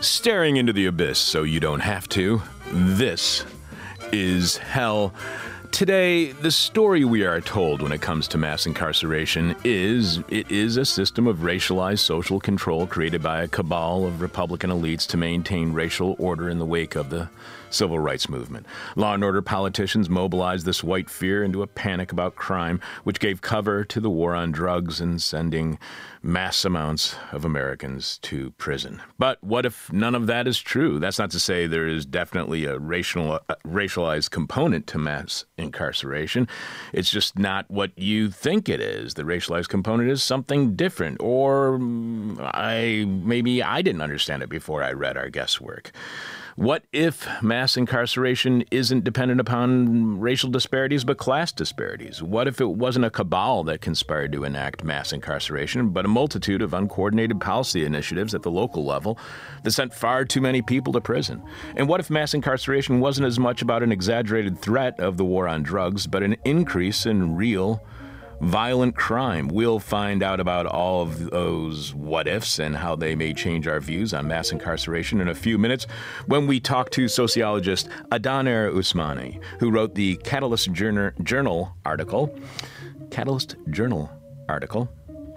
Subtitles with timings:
[0.00, 2.40] Staring into the abyss so you don't have to.
[2.72, 3.44] This
[4.12, 5.12] is hell.
[5.72, 10.78] Today, the story we are told when it comes to mass incarceration is it is
[10.78, 15.74] a system of racialized social control created by a cabal of Republican elites to maintain
[15.74, 17.28] racial order in the wake of the
[17.68, 18.66] civil rights movement.
[18.96, 23.42] Law and order politicians mobilized this white fear into a panic about crime, which gave
[23.42, 25.78] cover to the war on drugs and sending
[26.22, 29.00] mass amounts of Americans to prison.
[29.18, 30.98] But what if none of that is true?
[30.98, 36.46] That's not to say there is definitely a racial, uh, racialized component to mass incarceration.
[36.92, 39.14] It's just not what you think it is.
[39.14, 44.82] The racialized component is something different, or mm, I maybe I didn't understand it before
[44.82, 45.92] I read our guest's work.
[46.60, 52.22] What if mass incarceration isn't dependent upon racial disparities but class disparities?
[52.22, 56.60] What if it wasn't a cabal that conspired to enact mass incarceration, but a multitude
[56.60, 59.18] of uncoordinated policy initiatives at the local level
[59.62, 61.42] that sent far too many people to prison?
[61.76, 65.48] And what if mass incarceration wasn't as much about an exaggerated threat of the war
[65.48, 67.82] on drugs, but an increase in real
[68.40, 69.48] violent crime.
[69.48, 73.80] We'll find out about all of those what ifs and how they may change our
[73.80, 75.86] views on mass incarceration in a few minutes
[76.26, 82.34] when we talk to sociologist Adaner Usmani, who wrote the Catalyst Journal, article.
[83.10, 84.10] Catalyst Journal
[84.48, 84.90] article.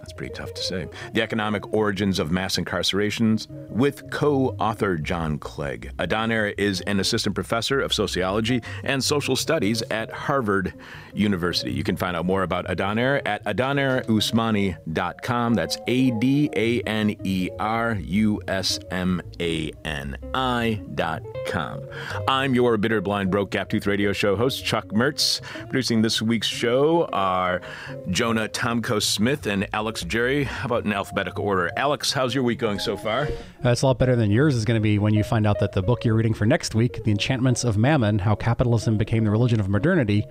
[0.04, 0.90] That's pretty tough to say.
[1.14, 5.94] The Economic Origins of Mass Incarcerations with co author John Clegg.
[5.98, 10.74] Adaner is an assistant professor of sociology and social studies at Harvard
[11.14, 11.72] University.
[11.72, 15.54] You can find out more about Adaner at adanerusmani.com.
[15.54, 21.80] That's A D A N E R U S M A N I.com.
[22.28, 25.40] I'm your bitter, blind, broke, gap tooth radio show host, Chuck Mertz.
[25.70, 27.62] Producing this week's show are
[28.10, 30.46] Jonah Tomko Smith and Alex Jerry.
[30.46, 31.70] How about in alphabetical order?
[31.78, 33.24] Alex, how's your week going so far?
[33.24, 33.32] Uh,
[33.62, 35.74] That's a lot better than yours is going to be when you find out that
[35.74, 39.30] the book you're reading for next week, The Enchantments of Mammon How Capitalism Became the
[39.32, 40.26] Religion of Modernity,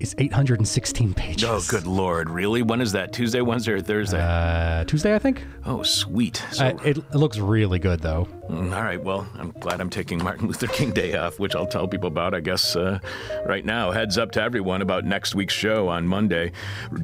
[0.00, 1.44] is 816 pages.
[1.48, 2.28] Oh, good lord!
[2.28, 2.62] Really?
[2.62, 3.12] When is that?
[3.12, 4.20] Tuesday, Wednesday, or Thursday?
[4.20, 5.42] Uh, Tuesday, I think.
[5.66, 6.44] oh, sweet.
[6.52, 8.26] So, Uh, it, it looks really good, though.
[8.50, 9.02] mm, all right.
[9.02, 12.34] Well, I'm glad I'm taking Martin Luther King Day off, which I'll tell people about.
[12.34, 12.98] I guess uh,
[13.46, 13.92] right now.
[13.92, 16.52] Heads up to everyone about next week's show on Monday,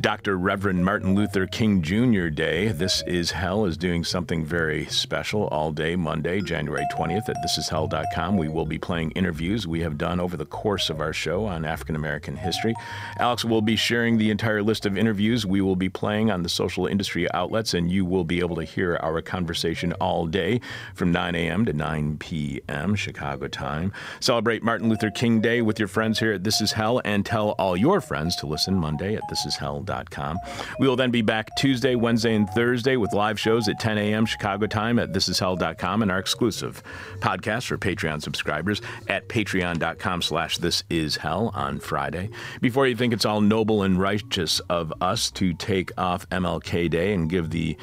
[0.01, 0.37] Dr.
[0.37, 2.29] Reverend Martin Luther King Jr.
[2.29, 2.69] Day.
[2.69, 8.37] This is Hell is doing something very special all day Monday, January 20th at thisishell.com.
[8.37, 11.65] We will be playing interviews we have done over the course of our show on
[11.65, 12.75] African American history.
[13.19, 16.49] Alex will be sharing the entire list of interviews we will be playing on the
[16.49, 20.61] social industry outlets, and you will be able to hear our conversation all day
[20.95, 21.65] from 9 a.m.
[21.65, 22.95] to 9 p.m.
[22.95, 23.93] Chicago time.
[24.21, 27.51] Celebrate Martin Luther King Day with your friends here at This Is Hell, and tell
[27.59, 30.39] all your friends to listen Monday at thisishell.com.
[30.79, 34.27] We will then be back Tuesday, Wednesday, and Thursday with live shows at 10 a.m.
[34.27, 36.83] Chicago time at thisishell.com and our exclusive
[37.19, 42.31] podcast for Patreon subscribers at patreon.com slash this is hell on Friday.
[42.61, 47.13] Before you think it's all noble and righteous of us to take off MLK Day
[47.13, 47.77] and give the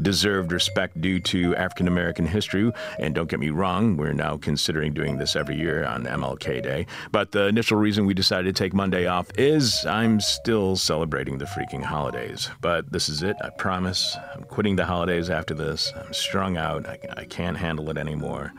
[0.00, 2.70] deserved respect due to African American history.
[2.98, 6.86] And don't get me wrong, we're now considering doing this every year on MLK Day.
[7.12, 11.46] But the initial reason we decided to take Monday off is I'm still celebrating the
[11.46, 12.50] freaking holidays.
[12.60, 14.16] But this is it, I promise.
[14.34, 15.92] I'm quitting the holidays after this.
[15.96, 18.52] I'm strung out, I, I can't handle it anymore.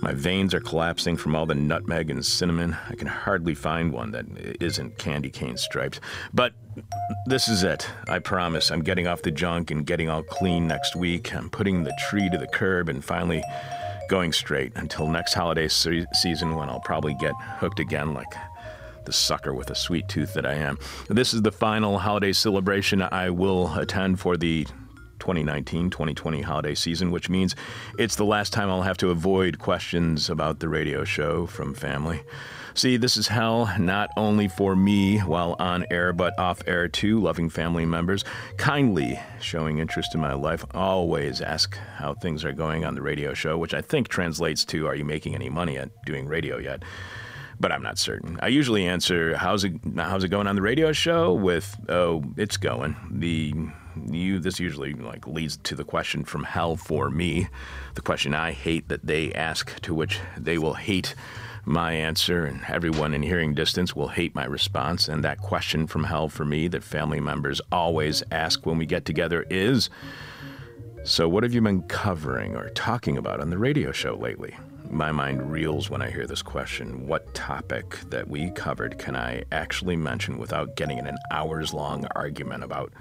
[0.00, 2.76] My veins are collapsing from all the nutmeg and cinnamon.
[2.88, 4.26] I can hardly find one that
[4.60, 6.00] isn't candy cane striped.
[6.32, 6.52] But
[7.26, 7.88] this is it.
[8.08, 8.70] I promise.
[8.70, 11.34] I'm getting off the junk and getting all clean next week.
[11.34, 13.42] I'm putting the tree to the curb and finally
[14.08, 18.32] going straight until next holiday se- season when I'll probably get hooked again like
[19.04, 20.78] the sucker with a sweet tooth that I am.
[21.08, 24.66] This is the final holiday celebration I will attend for the
[25.18, 27.54] 2019 2020 holiday season, which means
[27.98, 32.22] it's the last time I'll have to avoid questions about the radio show from family.
[32.74, 37.18] See, this is hell not only for me while on air, but off air too.
[37.18, 38.24] Loving family members
[38.56, 43.34] kindly showing interest in my life always ask how things are going on the radio
[43.34, 46.82] show, which I think translates to Are you making any money at doing radio yet?
[47.60, 48.38] but I'm not certain.
[48.40, 49.72] I usually answer, "How's it?
[49.96, 53.52] How's it going on the radio show?" with, "Oh, it's going." The
[54.12, 57.48] you this usually like leads to the question from hell for me,
[57.94, 61.14] the question I hate that they ask, to which they will hate
[61.64, 65.08] my answer, and everyone in hearing distance will hate my response.
[65.08, 69.04] And that question from hell for me that family members always ask when we get
[69.04, 69.90] together is.
[71.04, 74.56] So, what have you been covering or talking about on the radio show lately?
[74.90, 77.06] My mind reels when I hear this question.
[77.06, 82.06] What topic that we covered can I actually mention without getting in an hours long
[82.14, 82.92] argument about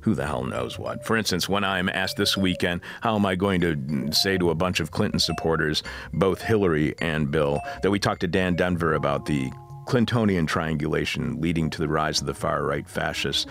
[0.00, 1.04] who the hell knows what?
[1.04, 4.54] For instance, when I'm asked this weekend, how am I going to say to a
[4.54, 5.82] bunch of Clinton supporters,
[6.12, 9.50] both Hillary and Bill, that we talked to Dan Denvir about the
[9.86, 13.46] Clintonian triangulation leading to the rise of the far right fascists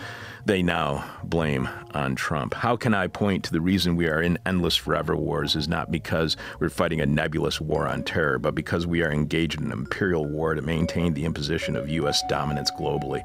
[0.46, 2.54] they now blame on Trump.
[2.54, 5.92] How can I point to the reason we are in endless forever wars is not
[5.92, 9.72] because we're fighting a nebulous war on terror, but because we are engaged in an
[9.72, 12.24] imperial war to maintain the imposition of U.S.
[12.30, 13.22] dominance globally?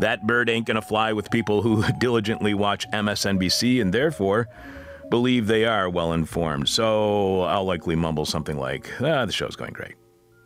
[0.00, 4.48] That bird ain't gonna fly with people who diligently watch MSNBC and therefore
[5.10, 6.68] believe they are well informed.
[6.68, 9.94] So I'll likely mumble something like, ah, the show's going great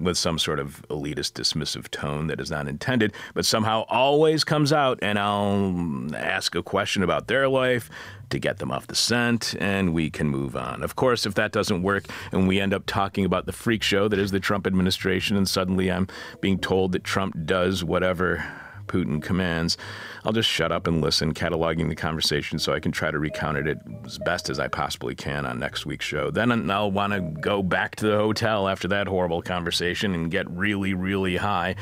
[0.01, 4.73] with some sort of elitist dismissive tone that is not intended, but somehow always comes
[4.73, 7.91] out, and I'll ask a question about their life
[8.31, 10.83] to get them off the scent, and we can move on.
[10.83, 14.09] Of course, if that doesn't work and we end up talking about the freak show
[14.09, 16.09] that is the Trump administration, and suddenly I'm
[16.41, 18.45] being told that Trump does whatever
[18.91, 19.79] Putin commands,
[20.25, 23.57] I'll just shut up and listen, cataloging the conversation so I can try to recount
[23.59, 26.31] it as best as I possibly can on next week's show.
[26.31, 30.51] Then I'll want to go back to the hotel after that horrible conversation and get
[30.51, 31.77] really, really high,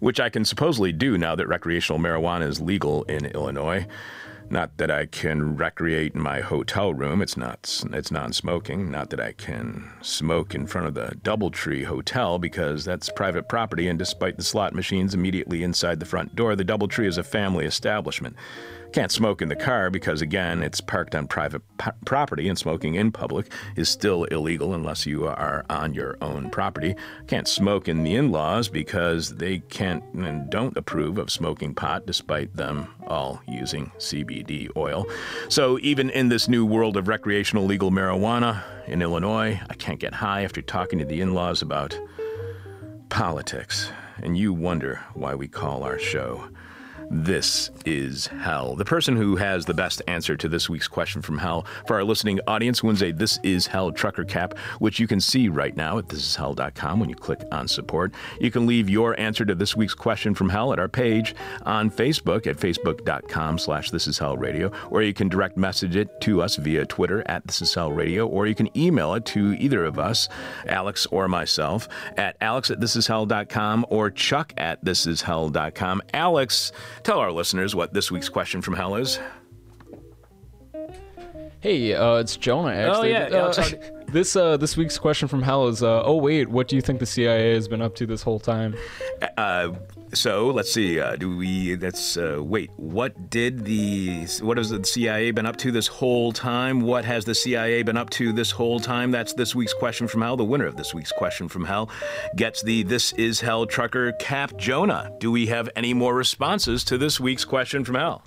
[0.00, 3.86] which I can supposedly do now that recreational marijuana is legal in Illinois.
[4.52, 7.22] Not that I can recreate in my hotel room.
[7.22, 7.84] It's not.
[7.92, 8.90] It's non-smoking.
[8.90, 13.86] Not that I can smoke in front of the DoubleTree Hotel because that's private property.
[13.86, 17.64] And despite the slot machines immediately inside the front door, the DoubleTree is a family
[17.64, 18.34] establishment.
[18.92, 21.62] Can't smoke in the car because, again, it's parked on private
[22.04, 26.96] property and smoking in public is still illegal unless you are on your own property.
[27.28, 32.04] Can't smoke in the in laws because they can't and don't approve of smoking pot
[32.04, 35.06] despite them all using CBD oil.
[35.48, 40.14] So, even in this new world of recreational legal marijuana in Illinois, I can't get
[40.14, 41.96] high after talking to the in laws about
[43.08, 43.92] politics.
[44.22, 46.48] And you wonder why we call our show
[47.10, 48.76] this is Hell.
[48.76, 52.04] The person who has the best answer to this week's question from Hell for our
[52.04, 55.98] listening audience wins a This Is Hell trucker cap, which you can see right now
[55.98, 58.14] at thisishell.com when you click on support.
[58.40, 61.90] You can leave your answer to this week's question from Hell at our page on
[61.90, 64.38] Facebook at facebook.com slash This Is Hell
[64.90, 68.46] or you can direct message it to us via Twitter at This Is Radio, or
[68.46, 70.28] you can email it to either of us,
[70.66, 76.02] Alex or myself, at alex at thisishell.com or chuck at thisishell.com.
[76.14, 79.18] Alex, Tell our listeners what this week's question from hell is.
[81.60, 82.74] Hey, uh, it's Jonah.
[82.74, 83.36] Actually, oh yeah.
[83.36, 86.82] Uh, this uh, this week's question from hell is: uh, Oh wait, what do you
[86.82, 88.76] think the CIA has been up to this whole time?
[89.36, 89.72] Uh,
[90.12, 91.00] so let's see.
[91.00, 91.74] Uh, do we?
[91.76, 92.70] That's wait.
[92.76, 94.26] What did the?
[94.40, 96.80] What has the CIA been up to this whole time?
[96.80, 99.10] What has the CIA been up to this whole time?
[99.10, 100.36] That's this week's question from hell.
[100.36, 101.90] The winner of this week's question from hell
[102.36, 104.56] gets the "This Is Hell" trucker cap.
[104.56, 108.24] Jonah, do we have any more responses to this week's question from hell?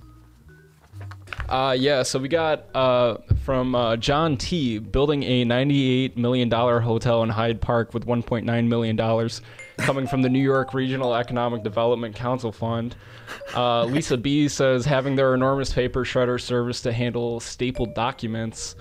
[1.49, 4.79] Uh, yeah, so we got uh, from uh, John T.
[4.79, 9.29] building a $98 million hotel in Hyde Park with $1.9 million
[9.77, 12.95] coming from the New York Regional Economic Development Council Fund.
[13.55, 18.75] Uh, Lisa B says having their enormous paper shredder service to handle stapled documents.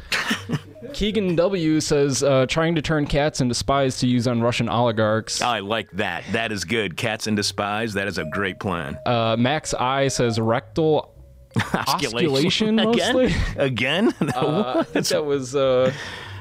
[0.93, 5.41] Keegan W says uh, trying to turn cats into spies to use on Russian oligarchs.
[5.41, 6.25] I like that.
[6.33, 6.97] That is good.
[6.97, 7.95] Cats into spies.
[7.95, 8.99] That is a great plan.
[9.07, 11.12] Uh, Max I says rectal
[11.57, 13.35] osculation, mostly.
[13.57, 14.09] Again?
[14.19, 14.35] Again?
[14.35, 15.55] uh, I think that was.
[15.55, 15.93] Uh,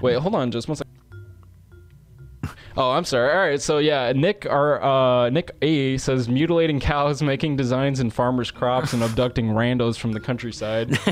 [0.01, 0.91] wait, hold on, just one second.
[2.77, 3.31] Oh, I'm sorry.
[3.31, 8.09] All right, so yeah, Nick our uh, Nick A says mutilating cows, making designs in
[8.09, 10.97] farmers' crops, and abducting randos from the countryside.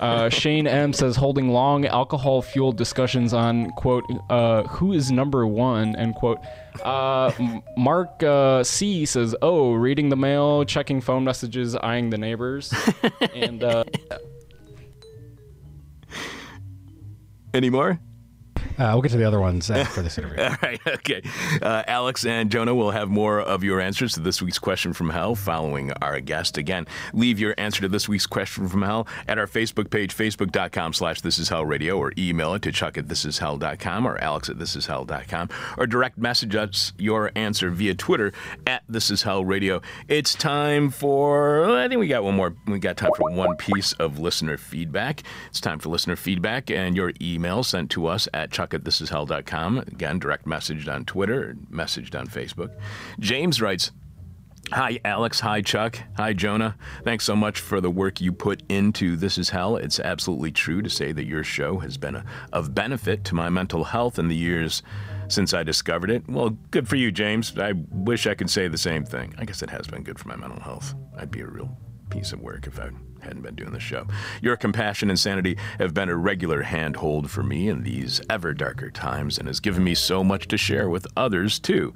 [0.00, 5.94] Uh, Shane M says holding long alcohol-fueled discussions on quote uh, who is number one
[5.96, 6.38] end quote.
[6.80, 7.32] Uh,
[7.76, 12.72] Mark uh, C says oh reading the mail, checking phone messages, eyeing the neighbors,
[13.34, 13.62] and.
[13.62, 13.84] Uh,
[17.54, 18.00] Any more?
[18.82, 20.42] Uh, we'll get to the other ones after this interview.
[20.42, 21.22] All right, okay.
[21.62, 25.10] Uh, Alex and Jonah will have more of your answers to this week's question from
[25.10, 26.58] hell following our guest.
[26.58, 30.94] Again, leave your answer to this week's question from hell at our Facebook page, facebook.com
[30.94, 34.56] slash this is hell radio, or email it to chuck at thisishell.com or alex at
[34.56, 35.48] thisishell.com,
[35.78, 38.32] or direct message us your answer via Twitter
[38.66, 39.80] at this is hell radio.
[40.08, 43.92] It's time for, I think we got one more, we got time for one piece
[43.92, 45.22] of listener feedback.
[45.50, 48.84] It's time for listener feedback and your email sent to us at chuck chuck at
[48.84, 49.78] thisishell.com.
[49.78, 52.74] Again, direct messaged on Twitter, messaged on Facebook.
[53.20, 53.92] James writes,
[54.70, 55.40] Hi, Alex.
[55.40, 55.98] Hi, Chuck.
[56.16, 56.76] Hi, Jonah.
[57.04, 59.76] Thanks so much for the work you put into This Is Hell.
[59.76, 63.50] It's absolutely true to say that your show has been a, of benefit to my
[63.50, 64.82] mental health in the years
[65.28, 66.26] since I discovered it.
[66.26, 67.58] Well, good for you, James.
[67.58, 69.34] I wish I could say the same thing.
[69.36, 70.94] I guess it has been good for my mental health.
[71.18, 71.76] I'd be a real
[72.08, 72.90] piece of work if I
[73.22, 74.06] hadn't been doing the show.
[74.40, 78.90] Your compassion and sanity have been a regular handhold for me in these ever darker
[78.90, 81.94] times and has given me so much to share with others, too.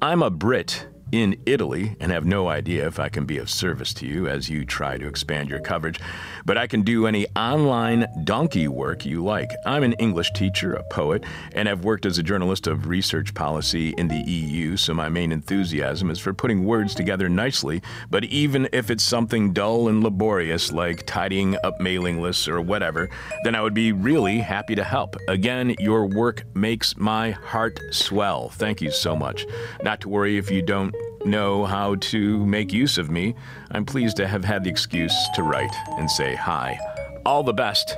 [0.00, 3.92] I'm a Brit in Italy and have no idea if I can be of service
[3.94, 6.00] to you as you try to expand your coverage,
[6.44, 9.50] but I can do any online donkey work you like.
[9.64, 13.94] I'm an English teacher, a poet, and have worked as a journalist of research policy
[13.98, 18.68] in the EU, so my main enthusiasm is for putting words together nicely, but even
[18.72, 23.08] if it's something dull and laborious like tidying up mailing lists or whatever,
[23.44, 25.16] then I would be really happy to help.
[25.28, 28.50] Again, your work makes my heart swell.
[28.50, 29.46] Thank you so much.
[29.82, 33.34] Not to worry if you don't know how to make use of me,
[33.70, 36.78] I'm pleased to have had the excuse to write and say hi.
[37.26, 37.96] All the best.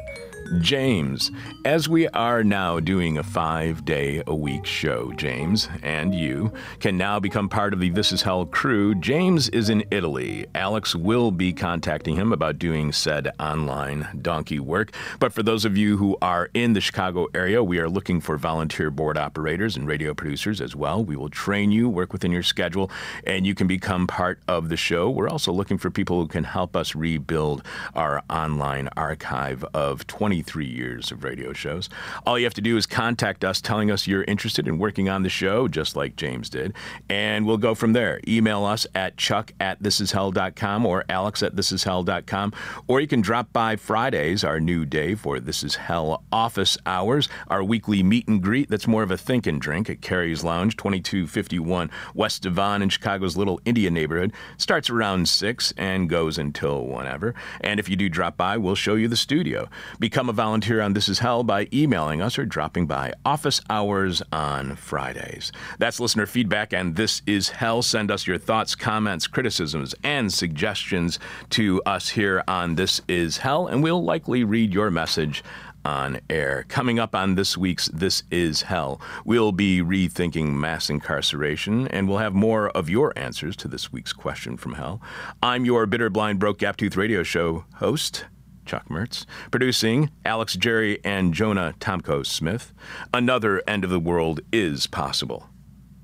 [0.59, 1.31] James,
[1.65, 6.99] as we are now doing a five day a week show, James and you can
[6.99, 8.97] now become part of the This Is Hell crew.
[8.97, 10.47] James is in Italy.
[10.57, 14.93] Alex will be contacting him about doing said online donkey work.
[15.21, 18.37] But for those of you who are in the Chicago area, we are looking for
[18.37, 21.05] volunteer board operators and radio producers as well.
[21.05, 22.91] We will train you, work within your schedule,
[23.25, 25.11] and you can become part of the show.
[25.11, 27.65] We're also looking for people who can help us rebuild
[27.95, 31.91] our online archive of 20 23 years of radio shows.
[32.25, 35.23] All you have to do is contact us telling us you're interested in working on
[35.23, 36.73] the show, just like James did,
[37.11, 38.21] and we'll go from there.
[38.27, 42.53] Email us at chuck at thisishell.com or alex at thisishell.com,
[42.89, 47.29] or you can drop by Fridays, our new day for This Is Hell office hours,
[47.49, 50.77] our weekly meet and greet that's more of a think and drink at Carrie's Lounge,
[50.77, 54.33] 2251 West Devon in Chicago's little India neighborhood.
[54.57, 57.35] Starts around 6 and goes until whenever.
[57.61, 59.69] And if you do drop by, we'll show you the studio.
[59.99, 64.23] Become a volunteer on This Is Hell by emailing us or dropping by office hours
[64.31, 65.51] on Fridays.
[65.81, 67.83] That's listener feedback, and This Is Hell.
[67.83, 71.19] Send us your thoughts, comments, criticisms, and suggestions
[71.51, 75.43] to us here on This Is Hell, and we'll likely read your message
[75.85, 76.65] on air.
[76.69, 82.19] Coming up on this week's This Is Hell, we'll be rethinking mass incarceration, and we'll
[82.19, 85.03] have more of your answers to this week's question from hell.
[85.43, 88.27] I'm your bitter, blind, broke, gap tooth radio show host,
[88.71, 89.27] Chuck Mertz.
[89.51, 92.73] Producing Alex Jerry and Jonah Tomko Smith.
[93.13, 95.49] Another end of the world is possible.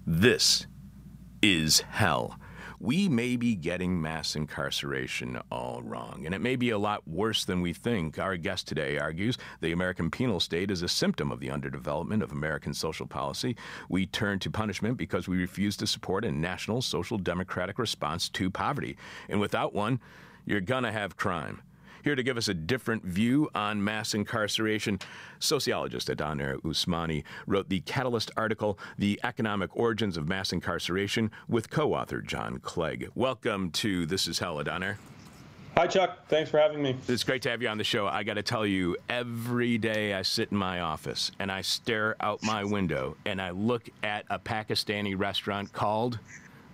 [0.04, 0.66] This
[1.40, 2.36] is hell.
[2.80, 7.44] We may be getting mass incarceration all wrong, and it may be a lot worse
[7.44, 8.18] than we think.
[8.18, 12.32] Our guest today argues the American penal state is a symptom of the underdevelopment of
[12.32, 13.56] American social policy.
[13.88, 18.50] We turn to punishment because we refuse to support a national social democratic response to
[18.50, 18.96] poverty.
[19.28, 20.00] And without one,
[20.44, 21.62] you're gonna have crime.
[22.06, 25.00] Here to give us a different view on mass incarceration,
[25.40, 31.94] sociologist Adaner Usmani wrote the Catalyst article, The Economic Origins of Mass Incarceration, with co
[31.94, 33.10] author John Clegg.
[33.16, 34.98] Welcome to This Is Hell, Adaner.
[35.76, 36.28] Hi, Chuck.
[36.28, 36.96] Thanks for having me.
[37.08, 38.06] It's great to have you on the show.
[38.06, 42.14] I got to tell you, every day I sit in my office and I stare
[42.20, 46.20] out my window and I look at a Pakistani restaurant called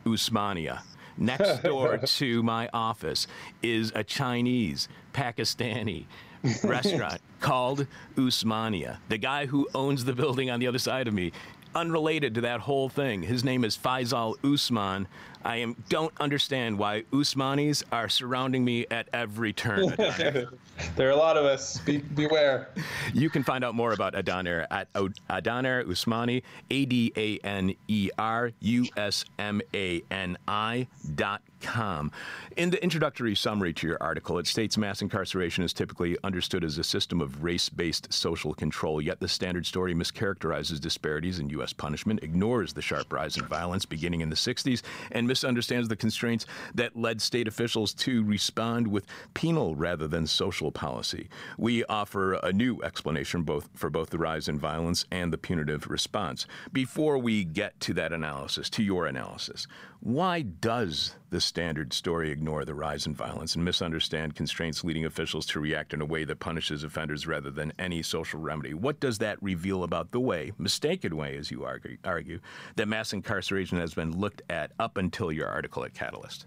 [0.04, 0.82] Usmania.
[1.16, 3.26] Next door to my office
[3.62, 6.06] is a Chinese, Pakistani
[6.64, 8.98] restaurant called Usmania.
[9.08, 11.32] The guy who owns the building on the other side of me,
[11.74, 15.06] unrelated to that whole thing, his name is Faisal Usman.
[15.44, 19.94] I am don't understand why Usmanis are surrounding me at every turn.
[20.96, 21.78] there are a lot of us.
[21.78, 22.68] Be, beware.
[23.12, 28.10] You can find out more about Adaner at Adaner Usmani, A D A N E
[28.18, 32.10] R U S M A N I dot com.
[32.56, 36.76] In the introductory summary to your article, it states mass incarceration is typically understood as
[36.78, 41.72] a system of race based social control, yet the standard story mischaracterizes disparities in U.S.
[41.72, 44.82] punishment, ignores the sharp rise in violence beginning in the 60s,
[45.12, 50.70] and misunderstands the constraints that led state officials to respond with penal rather than social
[50.70, 51.26] policy.
[51.56, 55.88] We offer a new explanation both for both the rise in violence and the punitive
[55.88, 56.46] response.
[56.70, 59.66] Before we get to that analysis, to your analysis,
[60.00, 65.46] why does the standard story ignore the rise in violence and misunderstand constraints leading officials
[65.46, 68.74] to react in a way that punishes offenders rather than any social remedy?
[68.74, 72.38] What does that reveal about the way, mistaken way, as you argue, argue
[72.76, 76.44] that mass incarceration has been looked at up until your article at Catalyst?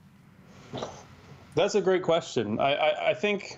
[1.56, 2.60] That's a great question.
[2.60, 3.58] I, I, I think,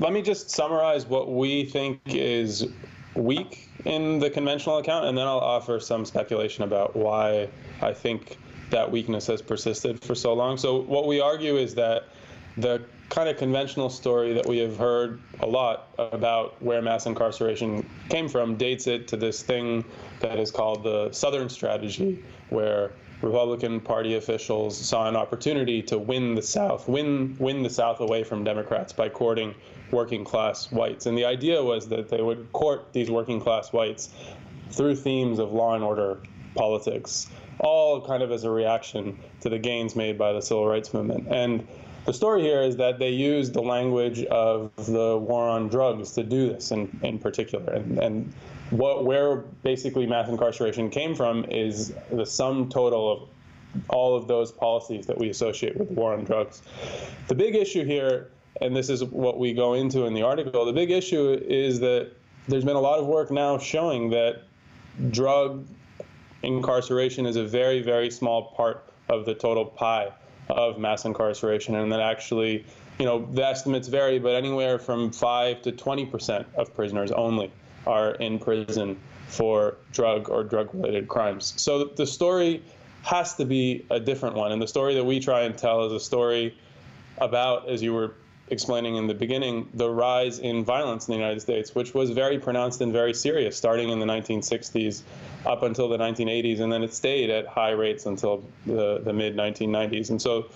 [0.00, 2.68] let me just summarize what we think is
[3.14, 7.48] weak in the conventional account, and then I'll offer some speculation about why
[7.80, 8.36] I think
[8.70, 10.56] that weakness has persisted for so long.
[10.56, 12.04] So what we argue is that
[12.56, 17.88] the kind of conventional story that we have heard a lot about where mass incarceration
[18.10, 19.84] came from dates it to this thing
[20.20, 26.34] that is called the Southern Strategy, where Republican Party officials saw an opportunity to win
[26.34, 29.54] the South, win win the South away from Democrats by courting
[29.90, 31.06] working class whites.
[31.06, 34.10] And the idea was that they would court these working class whites
[34.70, 36.18] through themes of law and order
[36.54, 37.28] politics,
[37.60, 41.26] all kind of as a reaction to the gains made by the civil rights movement.
[41.28, 41.66] And
[42.06, 46.22] the story here is that they used the language of the war on drugs to
[46.22, 47.72] do this in, in particular.
[47.72, 48.32] And, and
[48.70, 53.28] what where basically mass incarceration came from is the sum total of
[53.88, 56.62] all of those policies that we associate with the war on drugs.
[57.28, 60.72] The big issue here, and this is what we go into in the article, the
[60.72, 62.12] big issue is that
[62.48, 64.44] there's been a lot of work now showing that
[65.10, 65.66] drug
[66.42, 70.12] incarceration is a very, very small part of the total pie
[70.48, 72.64] of mass incarceration, and that actually,
[72.98, 77.52] you know, the estimates vary, but anywhere from 5 to 20 percent of prisoners only
[77.86, 81.54] are in prison for drug or drug related crimes.
[81.56, 82.62] So the story
[83.02, 84.52] has to be a different one.
[84.52, 86.56] And the story that we try and tell is a story
[87.18, 88.14] about, as you were
[88.50, 92.38] explaining in the beginning, the rise in violence in the United States, which was very
[92.38, 95.02] pronounced and very serious starting in the 1960s
[95.46, 96.60] up until the 1980s.
[96.60, 100.10] And then it stayed at high rates until the, the mid 1990s.
[100.10, 100.46] And so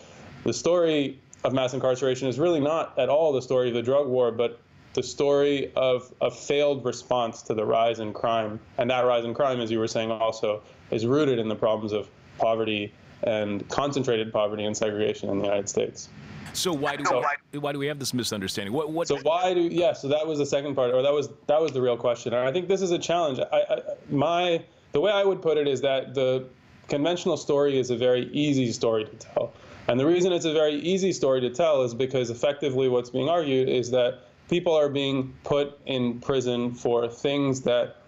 [0.44, 4.06] the story of mass incarceration is really not at all the story of the drug
[4.06, 4.60] war, but
[4.94, 8.60] the story of a failed response to the rise in crime.
[8.78, 11.92] And that rise in crime, as you were saying also, is rooted in the problems
[11.92, 16.08] of poverty and concentrated poverty and segregation in the United States.
[16.52, 18.72] So why do so, we, why do we have this misunderstanding?
[18.72, 19.08] What what?
[19.08, 19.92] So why do yeah?
[19.92, 22.34] So that was the second part, or that was that was the real question.
[22.34, 23.38] And I think this is a challenge.
[23.38, 23.78] I, I,
[24.10, 26.46] my the way I would put it is that the
[26.88, 29.52] conventional story is a very easy story to tell,
[29.88, 33.28] and the reason it's a very easy story to tell is because effectively what's being
[33.28, 38.01] argued is that people are being put in prison for things that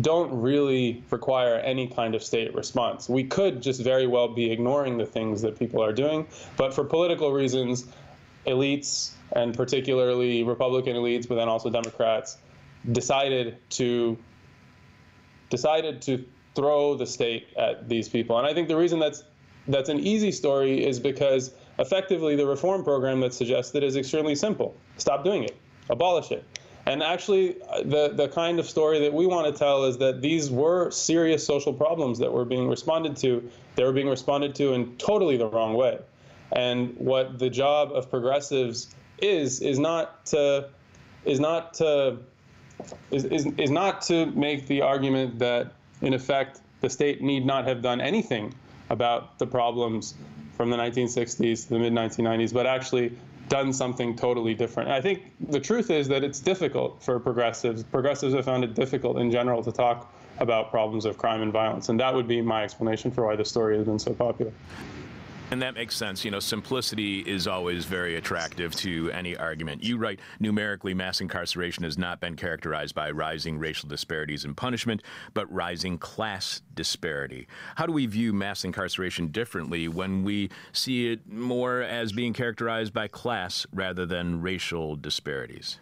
[0.00, 3.08] don't really require any kind of state response.
[3.08, 6.26] We could just very well be ignoring the things that people are doing,
[6.56, 7.86] but for political reasons,
[8.46, 12.38] elites, and particularly Republican elites, but then also Democrats,
[12.90, 14.16] decided to
[15.50, 16.24] decided to
[16.54, 18.38] throw the state at these people.
[18.38, 19.24] And I think the reason that's
[19.68, 24.74] that's an easy story is because effectively the reform program that's suggested is extremely simple.
[24.96, 25.56] Stop doing it
[25.90, 26.44] abolish it.
[26.84, 30.50] And actually, the, the kind of story that we want to tell is that these
[30.50, 33.48] were serious social problems that were being responded to.
[33.76, 35.98] They were being responded to in totally the wrong way.
[36.50, 40.68] And what the job of progressives is is not to
[41.24, 42.18] is not to
[43.10, 47.66] is, is, is not to make the argument that in effect the state need not
[47.66, 48.52] have done anything
[48.90, 50.14] about the problems
[50.56, 53.16] from the 1960s to the mid 1990s, but actually
[53.48, 54.90] done something totally different.
[54.90, 57.82] I think the truth is that it's difficult for progressives.
[57.82, 61.88] Progressives have found it difficult in general to talk about problems of crime and violence,
[61.88, 64.52] and that would be my explanation for why the story has been so popular.
[65.52, 66.24] And that makes sense.
[66.24, 69.84] You know, simplicity is always very attractive to any argument.
[69.84, 75.02] You write numerically, mass incarceration has not been characterized by rising racial disparities in punishment,
[75.34, 77.48] but rising class disparity.
[77.74, 82.94] How do we view mass incarceration differently when we see it more as being characterized
[82.94, 85.78] by class rather than racial disparities?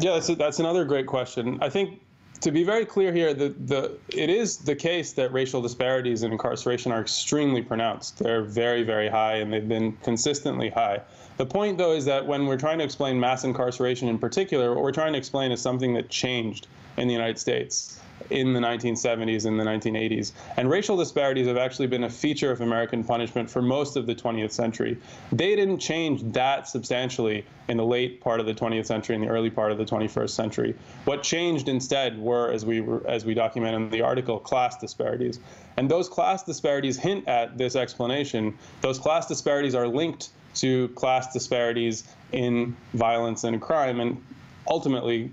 [0.00, 1.58] Yeah, that's, a, that's another great question.
[1.60, 2.00] I think
[2.42, 6.32] to be very clear here, the, the, it is the case that racial disparities in
[6.32, 8.18] incarceration are extremely pronounced.
[8.18, 11.00] They're very, very high, and they've been consistently high.
[11.36, 14.82] The point, though, is that when we're trying to explain mass incarceration in particular, what
[14.82, 18.01] we're trying to explain is something that changed in the United States
[18.32, 20.32] in the 1970s and the 1980s.
[20.56, 24.14] And racial disparities have actually been a feature of American punishment for most of the
[24.14, 24.96] 20th century.
[25.30, 29.28] They didn't change that substantially in the late part of the 20th century and the
[29.28, 30.74] early part of the 21st century.
[31.04, 35.38] What changed instead were, as we were, as we document in the article, class disparities.
[35.76, 38.56] And those class disparities hint at this explanation.
[38.80, 44.00] Those class disparities are linked to class disparities in violence and crime.
[44.00, 44.22] And
[44.66, 45.30] ultimately,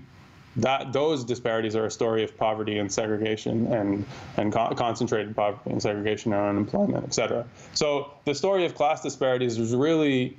[0.56, 4.04] that those disparities are a story of poverty and segregation and
[4.36, 7.44] and co- concentrated poverty and segregation and unemployment, et cetera.
[7.74, 10.38] So the story of class disparities is really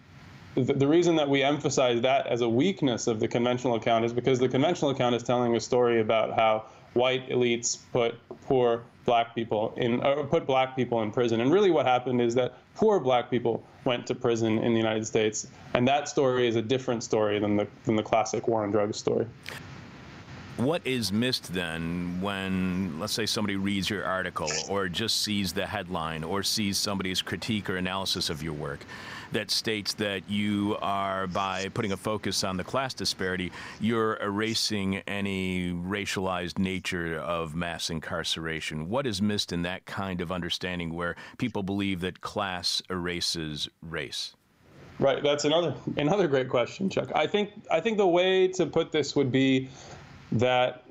[0.55, 4.11] the, the reason that we emphasize that as a weakness of the conventional account is
[4.11, 9.33] because the conventional account is telling a story about how white elites put poor black
[9.33, 11.39] people in uh, put black people in prison.
[11.39, 15.07] And really what happened is that poor black people went to prison in the United
[15.07, 15.47] States.
[15.73, 18.97] And that story is a different story than the than the classic war on drugs
[18.97, 19.25] story
[20.57, 25.65] What is missed then when, let's say, somebody reads your article or just sees the
[25.65, 28.85] headline or sees somebody's critique or analysis of your work
[29.31, 34.97] that states that you are, by putting a focus on the class disparity, you're erasing
[35.07, 38.89] any racialized nature of mass incarceration?
[38.89, 44.35] What is missed in that kind of understanding where people believe that class erases race?
[44.99, 45.23] Right.
[45.23, 47.11] That's another another great question, Chuck.
[47.15, 49.67] I think I think the way to put this would be
[50.31, 50.85] that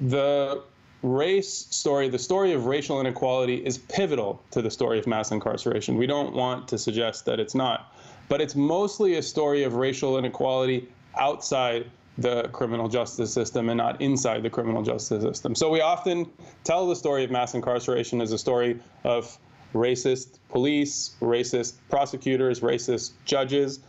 [0.00, 0.62] the
[1.02, 5.96] race story, the story of racial inequality, is pivotal to the story of mass incarceration.
[5.96, 7.94] We don't want to suggest that it's not,
[8.28, 14.00] but it's mostly a story of racial inequality outside the criminal justice system and not
[14.00, 15.54] inside the criminal justice system.
[15.54, 16.30] So we often
[16.64, 19.38] tell the story of mass incarceration as a story of
[19.74, 23.80] racist police, racist prosecutors, racist judges.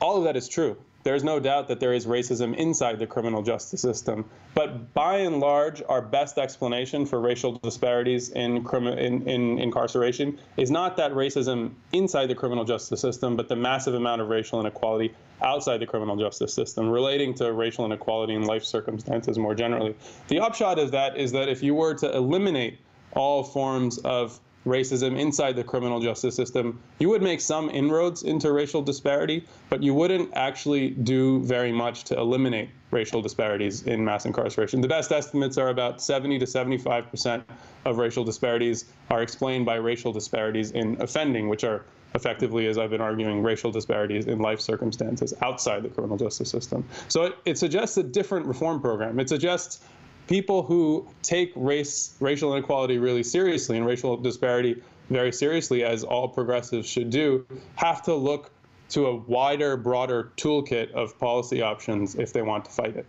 [0.00, 3.40] All of that is true there's no doubt that there is racism inside the criminal
[3.40, 4.24] justice system.
[4.54, 10.68] But by and large, our best explanation for racial disparities in, in, in, incarceration is
[10.68, 15.14] not that racism inside the criminal justice system, but the massive amount of racial inequality
[15.42, 19.94] outside the criminal justice system relating to racial inequality in life circumstances more generally.
[20.26, 22.80] The upshot of that is that if you were to eliminate
[23.12, 28.52] all forms of racism inside the criminal justice system, you would make some inroads into
[28.52, 34.26] racial disparity, but you wouldn't actually do very much to eliminate racial disparities in mass
[34.26, 34.80] incarceration.
[34.80, 37.44] The best estimates are about 70 to 75 percent
[37.84, 42.90] of racial disparities are explained by racial disparities in offending, which are effectively, as I've
[42.90, 46.84] been arguing, racial disparities in life circumstances outside the criminal justice system.
[47.08, 49.20] So it, it suggests a different reform program.
[49.20, 49.84] It suggests
[50.26, 56.28] people who take race, racial inequality really seriously and racial disparity very seriously, as all
[56.28, 58.50] progressives should do, have to look
[58.88, 63.06] to a wider, broader toolkit of policy options if they want to fight it.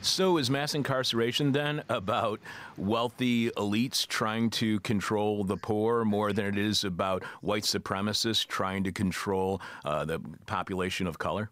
[0.00, 2.40] So, is mass incarceration then about
[2.76, 8.84] wealthy elites trying to control the poor more than it is about white supremacists trying
[8.84, 11.50] to control uh, the population of color?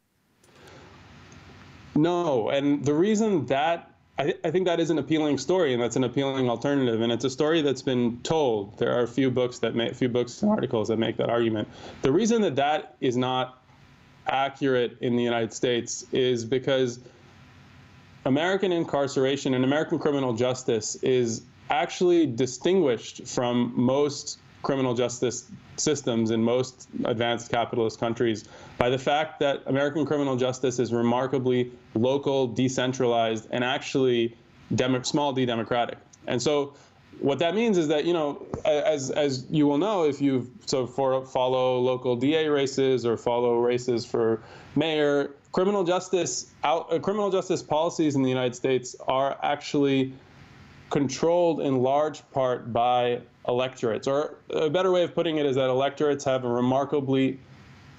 [1.97, 5.83] No, and the reason that I, th- I, think that is an appealing story, and
[5.83, 8.79] that's an appealing alternative, and it's a story that's been told.
[8.79, 11.68] There are a few books that make, few books and articles that make that argument.
[12.00, 13.62] The reason that that is not
[14.26, 16.98] accurate in the United States is because
[18.24, 26.42] American incarceration and American criminal justice is actually distinguished from most criminal justice systems in
[26.42, 28.48] most advanced capitalist countries
[28.79, 34.37] by the fact that American criminal justice is remarkably local, decentralized, and actually
[35.02, 35.98] small d democratic.
[36.26, 36.74] And so
[37.20, 40.85] what that means is that you know as as you will know if you so
[40.85, 44.42] for follow local DA races or follow races for
[44.74, 50.12] mayor criminal justice out uh, criminal justice policies in the United States are actually
[50.90, 54.07] controlled in large part by electorates.
[54.07, 57.38] Or a better way of putting it is that electorates have a remarkably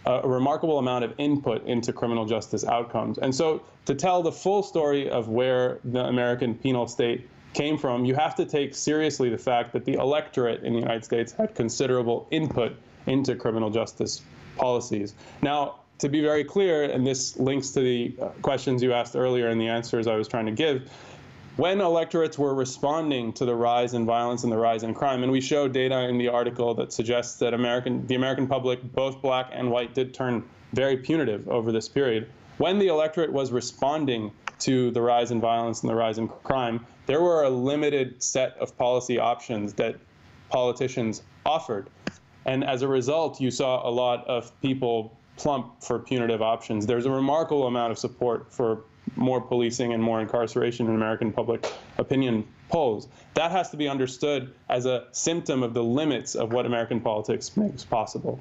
[0.05, 3.17] a remarkable amount of input into criminal justice outcomes.
[3.17, 8.05] And so to tell the full story of where the American penal state came from,
[8.05, 11.55] you have to take seriously the fact that the electorate in the United States had
[11.55, 12.73] considerable input
[13.05, 14.21] into criminal justice
[14.55, 15.13] policies.
[15.41, 19.59] Now, to be very clear, and this links to the questions you asked earlier and
[19.59, 20.89] the answers I was trying to give,
[21.57, 25.31] when electorates were responding to the rise in violence and the rise in crime, and
[25.31, 29.49] we show data in the article that suggests that American, the American public, both black
[29.51, 30.43] and white, did turn
[30.73, 32.29] very punitive over this period.
[32.59, 36.85] When the electorate was responding to the rise in violence and the rise in crime,
[37.07, 39.95] there were a limited set of policy options that
[40.49, 41.89] politicians offered.
[42.45, 46.85] And as a result, you saw a lot of people plump for punitive options.
[46.85, 48.83] There's a remarkable amount of support for
[49.15, 53.07] more policing and more incarceration in American public opinion polls.
[53.33, 57.55] That has to be understood as a symptom of the limits of what American politics
[57.55, 58.39] makes possible.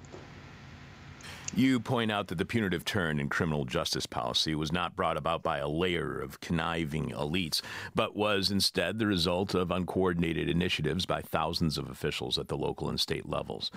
[1.54, 5.42] You point out that the punitive turn in criminal justice policy was not brought about
[5.42, 7.62] by a layer of conniving elites,
[7.94, 12.90] but was instead the result of uncoordinated initiatives by thousands of officials at the local
[12.90, 13.70] and state levels.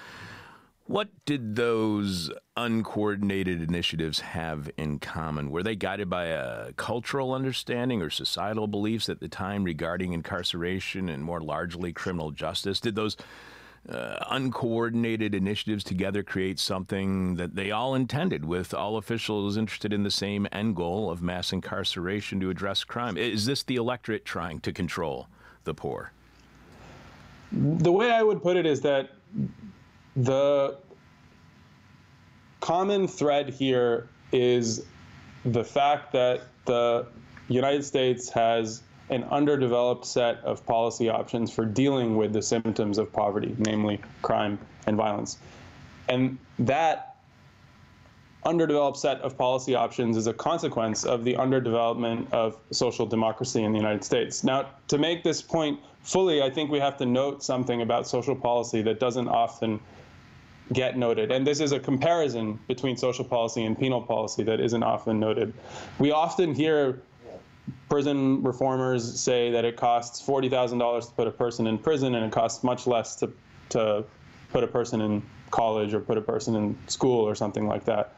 [0.90, 5.52] What did those uncoordinated initiatives have in common?
[5.52, 11.08] Were they guided by a cultural understanding or societal beliefs at the time regarding incarceration
[11.08, 12.80] and more largely criminal justice?
[12.80, 13.18] Did those
[13.88, 20.02] uh, uncoordinated initiatives together create something that they all intended, with all officials interested in
[20.02, 23.16] the same end goal of mass incarceration to address crime?
[23.16, 25.28] Is this the electorate trying to control
[25.66, 26.14] the poor?
[27.52, 29.12] The way I would put it is that
[30.24, 30.78] the
[32.60, 34.86] common thread here is
[35.46, 37.08] the fact that the
[37.48, 43.12] United States has an underdeveloped set of policy options for dealing with the symptoms of
[43.12, 45.38] poverty, namely crime and violence.
[46.10, 47.16] And that
[48.44, 53.72] underdeveloped set of policy options is a consequence of the underdevelopment of social democracy in
[53.72, 54.44] the United States.
[54.44, 58.36] Now, to make this point fully, I think we have to note something about social
[58.36, 59.80] policy that doesn't often
[60.74, 61.32] get noted.
[61.32, 65.54] And this is a comparison between social policy and penal policy that isn't often noted.
[65.98, 67.02] We often hear
[67.90, 72.32] prison reformers say that it costs $40,000 to put a person in prison and it
[72.32, 73.32] costs much less to,
[73.70, 74.04] to
[74.52, 78.16] put a person in college or put a person in school or something like that.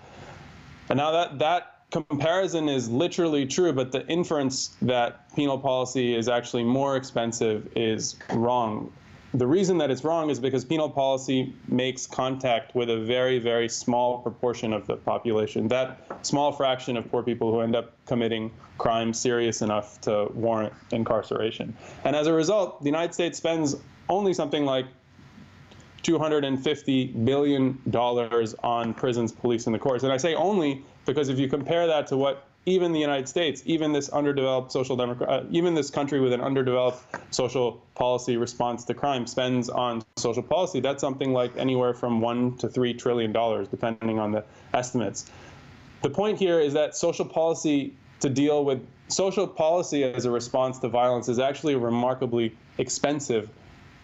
[0.90, 6.28] And now that, that comparison is literally true, but the inference that penal policy is
[6.28, 8.92] actually more expensive is wrong.
[9.34, 13.70] The reason that it's wrong is because penal policy makes contact with a very, very
[13.70, 15.70] small proportion of the population.
[15.70, 20.74] That small fraction of poor people who end up committing crimes serious enough to warrant
[20.92, 21.74] incarceration.
[22.04, 23.78] And as a result, the United States spends
[24.10, 24.86] only something like
[26.04, 27.80] $250 billion
[28.64, 30.04] on prisons, police, and the courts.
[30.04, 33.64] And I say only because if you compare that to what even the United States,
[33.66, 38.86] even this underdeveloped social democrat, uh, even this country with an underdeveloped social policy response
[38.86, 43.32] to crime spends on social policy, that's something like anywhere from one to three trillion
[43.32, 44.44] dollars, depending on the
[44.74, 45.30] estimates.
[46.04, 50.78] The point here is that social policy to deal with social policy as a response
[50.80, 53.50] to violence is actually a remarkably expensive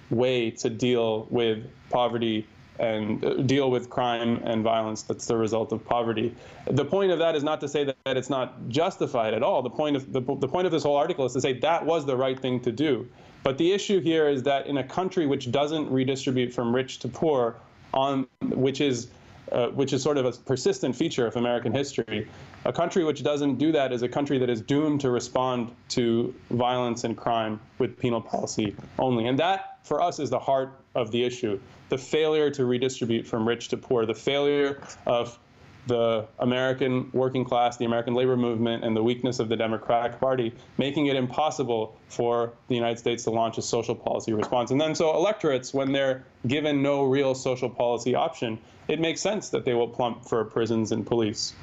[0.10, 2.48] way to deal with poverty
[2.80, 6.36] and uh, deal with crime and violence that's the result of poverty.
[6.66, 9.62] The point of that is not to say that, that it's not justified at all.
[9.62, 12.06] The point of the, the point of this whole article is to say that was
[12.06, 13.08] the right thing to do.
[13.44, 17.08] But the issue here is that in a country which doesn't redistribute from rich to
[17.08, 17.56] poor,
[17.94, 19.08] on which is
[19.52, 22.28] uh, which is sort of a persistent feature of American history.
[22.66, 26.36] A country which doesn't do that is a country that is doomed to respond to
[26.50, 29.28] violence and crime with penal policy only.
[29.28, 33.48] And that, for us, is the heart of the issue the failure to redistribute from
[33.48, 35.40] rich to poor, the failure of
[35.88, 40.54] the American working class, the American labor movement, and the weakness of the Democratic Party,
[40.78, 44.72] making it impossible for the United States to launch a social policy response.
[44.72, 49.50] And then, so electorates, when they're given no real social policy option, it makes sense
[49.50, 51.54] that they will plump for prisons and police.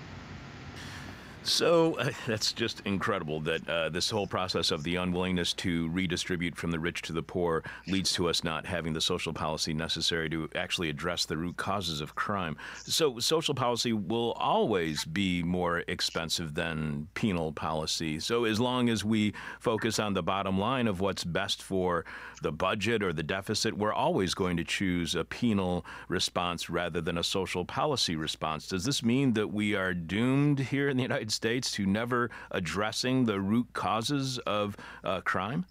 [1.45, 6.57] So uh, that's just incredible that uh, this whole process of the unwillingness to redistribute
[6.57, 10.29] from the rich to the poor leads to us not having the social policy necessary
[10.31, 12.57] to actually address the root causes of crime.
[12.85, 18.21] So social policy will always be more expensive than penal policy.
[18.21, 22.05] So as long as we focus on the bottom line of what's best for
[22.43, 27.19] the budget or the deficit, we're always going to choose a penal response rather than
[27.19, 28.67] a social policy response.
[28.67, 33.25] Does this mean that we are doomed here in the United States to never addressing
[33.25, 35.67] the root causes of uh, crime?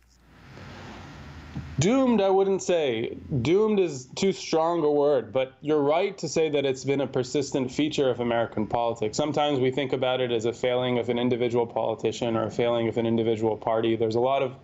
[1.79, 3.17] Doomed, I wouldn't say.
[3.41, 7.07] Doomed is too strong a word, but you're right to say that it's been a
[7.07, 9.17] persistent feature of American politics.
[9.17, 12.87] Sometimes we think about it as a failing of an individual politician or a failing
[12.87, 13.95] of an individual party.
[13.95, 14.55] There's a lot of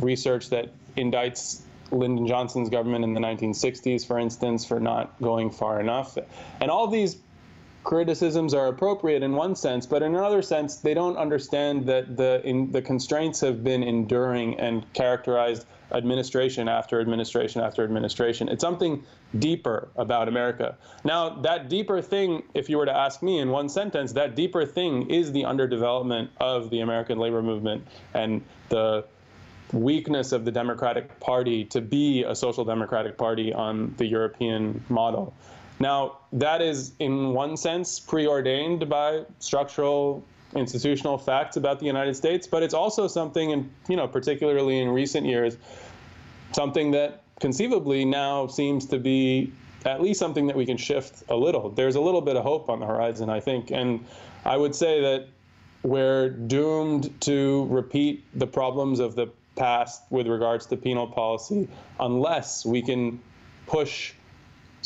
[0.00, 5.80] research that indicts Lyndon Johnson's government in the 1960s, for instance, for not going far
[5.80, 6.18] enough.
[6.60, 7.16] And all these
[7.86, 12.42] criticisms are appropriate in one sense, but in another sense, they don't understand that the
[12.44, 18.48] in, the constraints have been enduring and characterized administration after administration after administration.
[18.48, 19.04] It's something
[19.38, 20.76] deeper about America.
[21.04, 24.66] Now, that deeper thing, if you were to ask me in one sentence, that deeper
[24.66, 29.04] thing is the underdevelopment of the American labor movement and the
[29.72, 35.32] weakness of the Democratic Party to be a social democratic party on the European model.
[35.78, 42.46] Now, that is in one sense preordained by structural institutional facts about the United States,
[42.46, 45.56] but it's also something, and you know, particularly in recent years,
[46.52, 49.52] something that conceivably now seems to be
[49.84, 51.70] at least something that we can shift a little.
[51.70, 54.04] There's a little bit of hope on the horizon, I think, and
[54.44, 55.28] I would say that
[55.82, 61.68] we're doomed to repeat the problems of the past with regards to penal policy
[62.00, 63.20] unless we can
[63.66, 64.12] push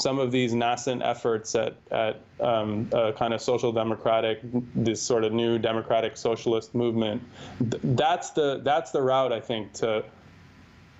[0.00, 4.40] some of these nascent efforts at, at um, a kind of social democratic,
[4.74, 7.22] this sort of new democratic socialist movement.
[7.60, 10.04] That's the, that's the route, I think, to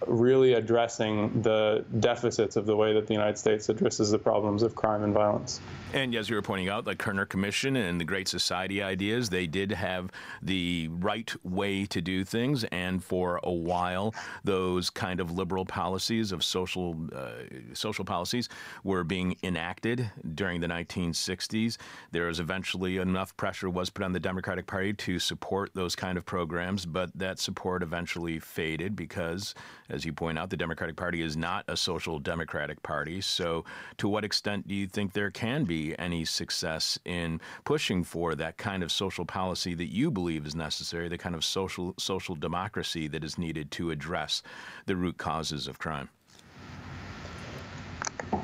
[0.06, 4.74] really addressing the deficits of the way that the United States addresses the problems of
[4.74, 5.60] crime and violence.
[5.92, 9.46] And as you were pointing out, the Kerner Commission and the Great Society ideas, they
[9.46, 10.10] did have
[10.40, 12.64] the right way to do things.
[12.64, 17.30] And for a while, those kind of liberal policies of social uh,
[17.72, 18.48] social policies
[18.84, 21.76] were being enacted during the 1960s.
[22.12, 26.16] There was eventually enough pressure was put on the Democratic Party to support those kind
[26.16, 29.54] of programs, but that support eventually faded because,
[29.90, 33.20] as you point out, the Democratic Party is not a social democratic party.
[33.20, 33.64] So,
[33.98, 38.56] to what extent do you think there can be any success in pushing for that
[38.56, 43.08] kind of social policy that you believe is necessary, the kind of social social democracy
[43.08, 44.42] that is needed to address
[44.86, 46.08] the root causes of crime?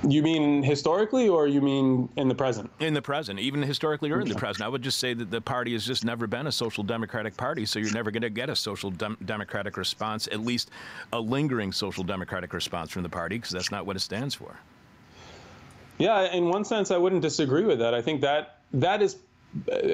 [0.06, 2.70] You mean historically, or you mean in the present?
[2.80, 4.64] In the present, even historically or in the present.
[4.64, 7.66] I would just say that the party has just never been a social democratic party,
[7.66, 10.70] so you're never going to get a social dem- democratic response, at least
[11.12, 14.56] a lingering social democratic response from the party, because that's not what it stands for.
[15.98, 17.94] Yeah, in one sense, I wouldn't disagree with that.
[17.94, 19.16] I think that that is,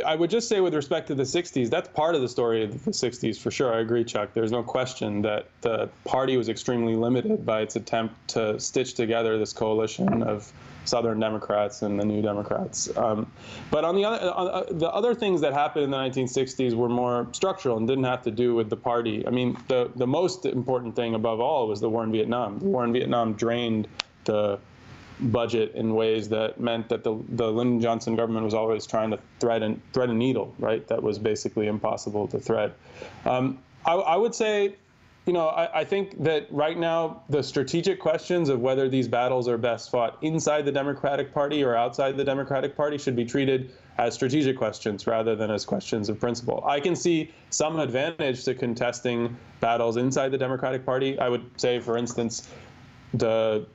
[0.04, 2.84] I would just say with respect to the 60s, that's part of the story of
[2.84, 3.74] the 60s for sure.
[3.74, 4.30] I agree, Chuck.
[4.34, 9.38] There's no question that the party was extremely limited by its attempt to stitch together
[9.38, 10.52] this coalition of
[10.84, 12.94] Southern Democrats and the New Democrats.
[12.96, 13.30] Um,
[13.70, 17.28] but on the other, uh, the other things that happened in the 1960s were more
[17.32, 19.26] structural and didn't have to do with the party.
[19.26, 22.58] I mean, the the most important thing above all was the war in Vietnam.
[22.58, 23.88] The war in Vietnam drained
[24.24, 24.58] the
[25.20, 29.18] budget in ways that meant that the, the Lyndon Johnson government was always trying to
[29.40, 30.86] thread, and, thread a needle, right?
[30.88, 32.72] That was basically impossible to thread.
[33.24, 34.76] Um, I, I, would say,
[35.26, 39.48] you know, I, I, think that right now the strategic questions of whether these battles
[39.48, 43.72] are best fought inside the Democratic Party or outside the Democratic Party should be treated
[43.98, 46.64] as strategic questions rather than as questions of principle.
[46.66, 51.18] I can see some advantage to contesting battles inside the Democratic Party.
[51.18, 52.48] I would say, for instance,
[53.14, 53.66] the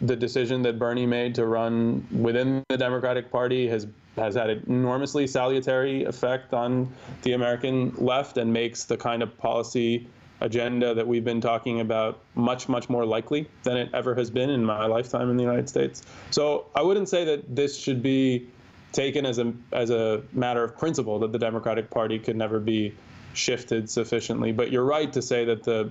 [0.00, 4.64] the decision that Bernie made to run within the Democratic Party has has had an
[4.66, 6.90] enormously salutary effect on
[7.22, 10.08] the American left and makes the kind of policy
[10.40, 14.50] agenda that we've been talking about much much more likely than it ever has been
[14.50, 16.02] in my lifetime in the United States.
[16.30, 18.48] So I wouldn't say that this should be
[18.92, 22.94] taken as a as a matter of principle that the Democratic Party could never be
[23.32, 24.52] shifted sufficiently.
[24.52, 25.90] But you're right to say that the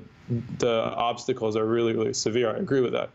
[0.59, 2.55] the obstacles are really really severe.
[2.55, 3.09] I agree with that.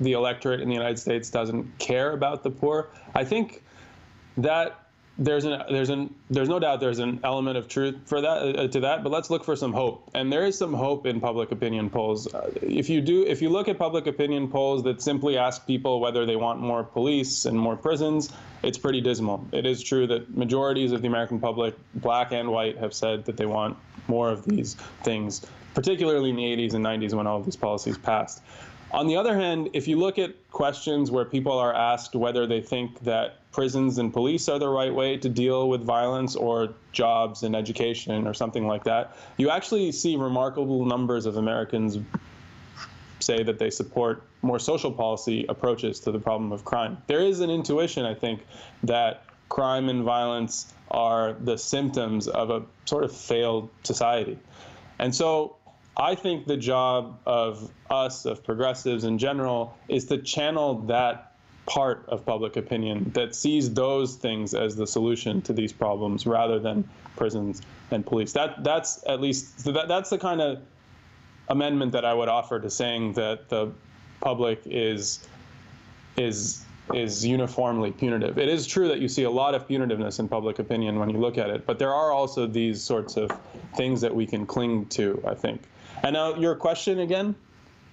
[0.00, 2.90] the electorate in the United States doesn't care about the poor.
[3.14, 3.62] I think
[4.36, 4.83] that
[5.16, 8.68] there's an there's an there's no doubt there's an element of truth for that uh,
[8.68, 10.10] to that but let's look for some hope.
[10.14, 12.32] And there is some hope in public opinion polls.
[12.32, 16.00] Uh, if you do if you look at public opinion polls that simply ask people
[16.00, 19.46] whether they want more police and more prisons it's pretty dismal.
[19.52, 23.36] It is true that majorities of the american public black and white have said that
[23.36, 23.76] they want
[24.08, 27.98] more of these things particularly in the 80s and 90s when all of these policies
[27.98, 28.42] passed.
[28.92, 32.60] On the other hand, if you look at questions where people are asked whether they
[32.60, 37.44] think that prisons and police are the right way to deal with violence or jobs
[37.44, 41.98] and education or something like that, you actually see remarkable numbers of Americans
[43.20, 46.98] say that they support more social policy approaches to the problem of crime.
[47.06, 48.44] There is an intuition, I think,
[48.82, 54.36] that crime and violence are the symptoms of a sort of failed society.
[54.98, 55.56] And so
[55.96, 61.33] I think the job of us, of progressives in general, is to channel that
[61.66, 66.58] part of public opinion that sees those things as the solution to these problems rather
[66.58, 68.32] than prisons and police.
[68.32, 70.60] That that's at least that, that's the kind of
[71.48, 73.72] amendment that I would offer to saying that the
[74.20, 75.26] public is
[76.16, 78.38] is is uniformly punitive.
[78.38, 81.18] It is true that you see a lot of punitiveness in public opinion when you
[81.18, 83.30] look at it, but there are also these sorts of
[83.74, 85.62] things that we can cling to, I think.
[86.02, 87.34] And now your question again?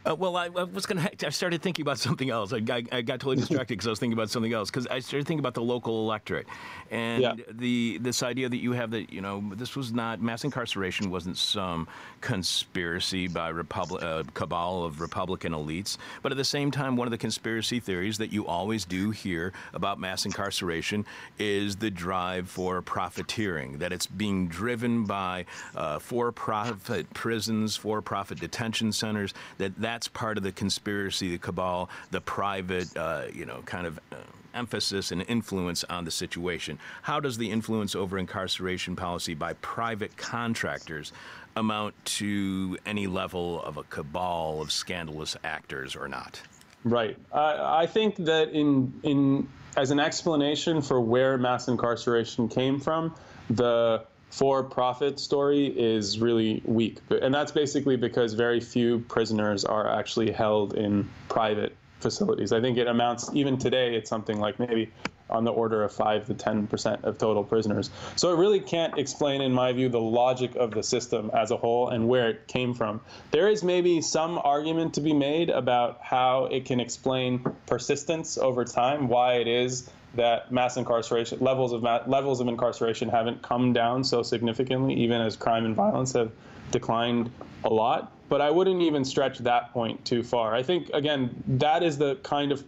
[0.04, 1.10] Uh, well, I, I, was gonna.
[1.24, 2.54] I started thinking about something else.
[2.54, 4.72] I, I, I got totally distracted because I was thinking about something else.
[4.72, 6.48] Because I started thinking about the local electorate,
[6.90, 7.34] and yeah.
[7.52, 11.38] the this idea that you have that you know this was not mass incarceration wasn't
[11.38, 11.88] some
[12.22, 17.12] conspiracy by Republic uh, cabal of Republican elites, but at the same time, one of
[17.12, 21.06] the conspiracy theories that you always do hear about mass incarceration
[21.38, 23.78] is the drive for profiteering.
[23.78, 25.46] That it's being driven by
[25.76, 29.36] uh, for-profit prisons, for-profit detention centers.
[29.60, 33.86] That that that's part of the conspiracy, the cabal, the private, uh, you know, kind
[33.86, 34.00] of.
[34.12, 34.16] Uh,
[34.54, 36.78] emphasis and influence on the situation.
[37.04, 41.14] How does the influence over incarceration policy by private contractors
[41.56, 46.42] amount to any level of a cabal of scandalous actors or not?
[46.84, 47.18] Right.
[47.32, 53.16] I think that in in as an explanation for where mass incarceration came from,
[53.50, 57.00] the for profit story is really weak.
[57.22, 62.52] And that's basically because very few prisoners are actually held in private facilities.
[62.52, 64.90] I think it amounts, even today, it's something like maybe
[65.30, 67.90] on the order of 5 to 10% of total prisoners.
[68.16, 71.58] So it really can't explain, in my view, the logic of the system as a
[71.58, 73.02] whole and where it came from.
[73.32, 78.66] There is maybe some argument to be made about how it can explain persistence over
[78.66, 84.04] time, why it is that mass incarceration levels of levels of incarceration haven't come down
[84.04, 86.32] so significantly, even as crime and violence have
[86.72, 87.32] declined
[87.64, 88.12] a lot.
[88.30, 90.54] But I wouldn't even stretch that point too far.
[90.54, 92.64] I think again that is the kind of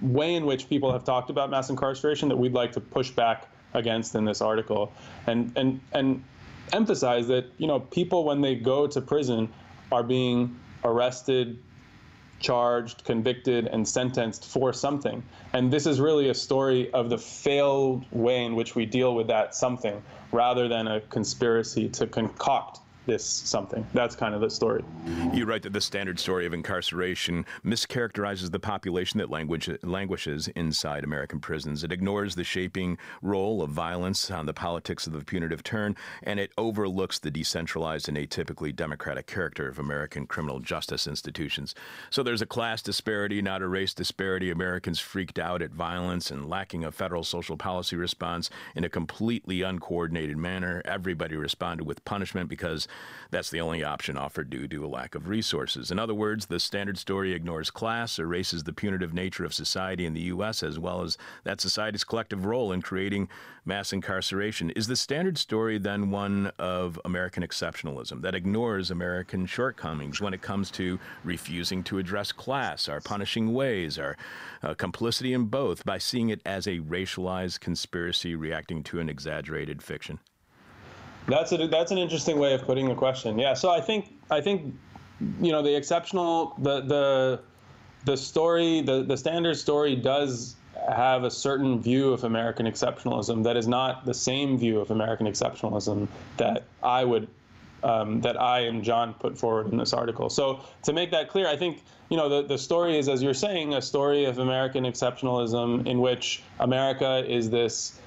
[0.00, 3.48] way in which people have talked about mass incarceration that we'd like to push back
[3.74, 4.92] against in this article,
[5.26, 6.24] and and and
[6.72, 9.52] emphasize that you know people when they go to prison
[9.92, 11.62] are being arrested
[12.40, 15.22] charged, convicted, and sentenced for something.
[15.52, 19.28] And this is really a story of the failed way in which we deal with
[19.28, 23.86] that something rather than a conspiracy to concoct this something.
[23.92, 24.84] That's kind of the story.
[25.32, 31.04] You write that the standard story of incarceration mischaracterizes the population that language, languishes inside
[31.04, 31.84] American prisons.
[31.84, 36.40] It ignores the shaping role of violence on the politics of the punitive turn, and
[36.40, 41.74] it overlooks the decentralized and atypically democratic character of American criminal justice institutions.
[42.10, 44.50] So there's a class disparity, not a race disparity.
[44.50, 49.62] Americans freaked out at violence and lacking a federal social policy response in a completely
[49.62, 50.82] uncoordinated manner.
[50.84, 52.88] Everybody responded with punishment because
[53.34, 55.90] that's the only option offered due to a lack of resources.
[55.90, 60.14] In other words, the standard story ignores class, erases the punitive nature of society in
[60.14, 63.28] the U.S., as well as that society's collective role in creating
[63.64, 64.70] mass incarceration.
[64.70, 70.42] Is the standard story then one of American exceptionalism that ignores American shortcomings when it
[70.42, 74.16] comes to refusing to address class, our punishing ways, our
[74.62, 79.82] uh, complicity in both, by seeing it as a racialized conspiracy reacting to an exaggerated
[79.82, 80.20] fiction?
[81.28, 83.38] That's a that's an interesting way of putting the question.
[83.38, 83.54] Yeah.
[83.54, 84.74] So I think I think
[85.40, 87.40] you know the exceptional the the
[88.04, 90.56] the story the the standard story does
[90.88, 95.26] have a certain view of American exceptionalism that is not the same view of American
[95.26, 97.28] exceptionalism that I would
[97.82, 100.30] um, that I and John put forward in this article.
[100.30, 103.34] So to make that clear, I think you know the, the story is, as you're
[103.34, 107.98] saying, a story of American exceptionalism in which America is this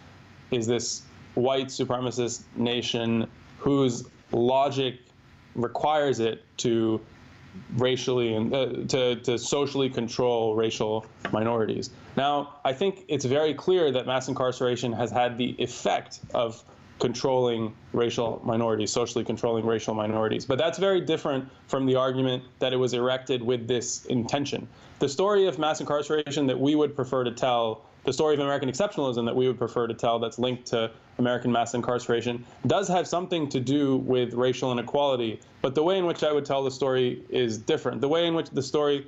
[0.52, 1.04] is this
[1.38, 3.28] white supremacist nation
[3.60, 5.00] whose logic
[5.56, 7.00] requires it to
[7.76, 11.90] racially and uh, to, to socially control racial minorities.
[12.16, 16.64] Now, I think it's very clear that mass incarceration has had the effect of
[17.00, 20.46] controlling racial minorities, socially controlling racial minorities.
[20.46, 24.68] But that's very different from the argument that it was erected with this intention.
[25.00, 28.70] The story of mass incarceration that we would prefer to tell the story of American
[28.70, 33.06] exceptionalism that we would prefer to tell that's linked to American mass incarceration does have
[33.06, 35.42] something to do with racial inequality.
[35.62, 38.00] But the way in which I would tell the story is different.
[38.00, 39.06] The way in which the story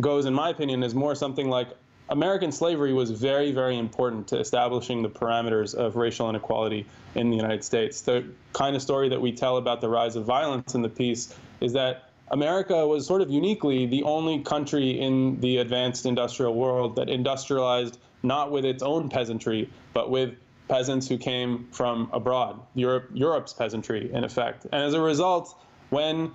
[0.00, 1.68] goes, in my opinion, is more something like
[2.08, 6.84] American slavery was very, very important to establishing the parameters of racial inequality
[7.14, 8.00] in the United States.
[8.00, 11.36] The kind of story that we tell about the rise of violence in the piece
[11.60, 16.96] is that America was sort of uniquely the only country in the advanced industrial world
[16.96, 20.34] that industrialized not with its own peasantry, but with
[20.68, 24.64] peasants who came from abroad, Europe, Europe's peasantry, in effect.
[24.72, 25.60] And as a result,
[25.90, 26.30] when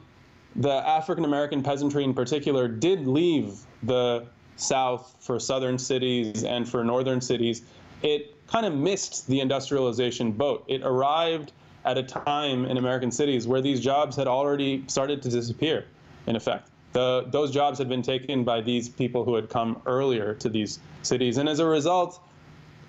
[0.55, 4.25] the African American peasantry in particular did leave the
[4.57, 7.63] South for southern cities and for northern cities,
[8.01, 10.63] it kind of missed the industrialization boat.
[10.67, 11.51] It arrived
[11.83, 15.85] at a time in American cities where these jobs had already started to disappear,
[16.27, 16.69] in effect.
[16.95, 20.79] The, those jobs had been taken by these people who had come earlier to these
[21.01, 21.35] cities.
[21.37, 22.21] And as a result,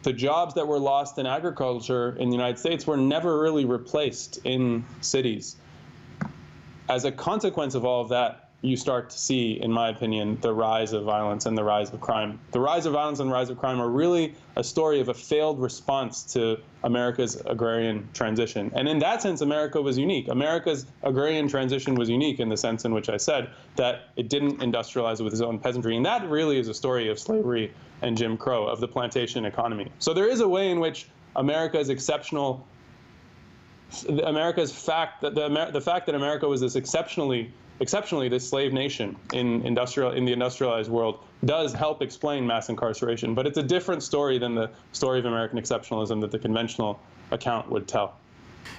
[0.04, 4.38] the jobs that were lost in agriculture in the United States were never really replaced
[4.44, 5.56] in cities.
[6.88, 10.52] As a consequence of all of that, you start to see, in my opinion, the
[10.52, 12.40] rise of violence and the rise of crime.
[12.52, 15.60] The rise of violence and rise of crime are really a story of a failed
[15.60, 18.72] response to America's agrarian transition.
[18.74, 20.28] And in that sense, America was unique.
[20.28, 24.58] America's agrarian transition was unique in the sense in which I said that it didn't
[24.60, 25.96] industrialize with its own peasantry.
[25.96, 29.90] And that really is a story of slavery and Jim Crow, of the plantation economy.
[29.98, 32.66] So there is a way in which America's exceptional
[34.24, 39.16] America's fact that the, the fact that America was this exceptionally exceptionally, this slave nation
[39.32, 44.02] in industrial in the industrialized world does help explain mass incarceration, but it's a different
[44.02, 46.98] story than the story of American exceptionalism that the conventional
[47.30, 48.16] account would tell.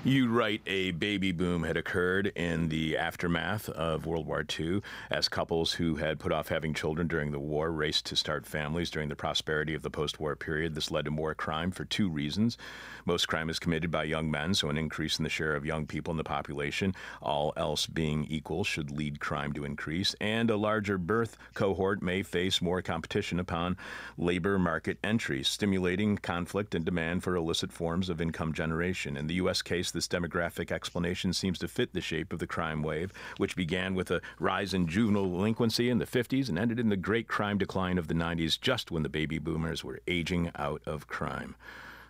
[0.04, 5.28] You write a baby boom had occurred in the aftermath of World War II as
[5.28, 9.10] couples who had put off having children during the war raced to start families during
[9.10, 10.76] the prosperity of the post war period.
[10.76, 12.58] This led to more crime for two reasons.
[13.06, 15.86] Most crime is committed by young men, so an increase in the share of young
[15.86, 20.16] people in the population, all else being equal, should lead crime to increase.
[20.20, 23.78] And a larger birth cohort may face more competition upon
[24.18, 29.16] labor market entry, stimulating conflict and demand for illicit forms of income generation.
[29.16, 29.62] In the U.S.
[29.62, 33.56] case, case, this demographic explanation seems to fit the shape of the crime wave, which
[33.56, 37.28] began with a rise in juvenile delinquency in the 50s and ended in the great
[37.28, 41.56] crime decline of the 90s, just when the baby boomers were aging out of crime.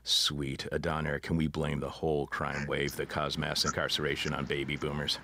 [0.05, 0.65] Sweet.
[0.71, 5.19] Adaner, can we blame the whole crime wave that caused mass incarceration on baby boomers?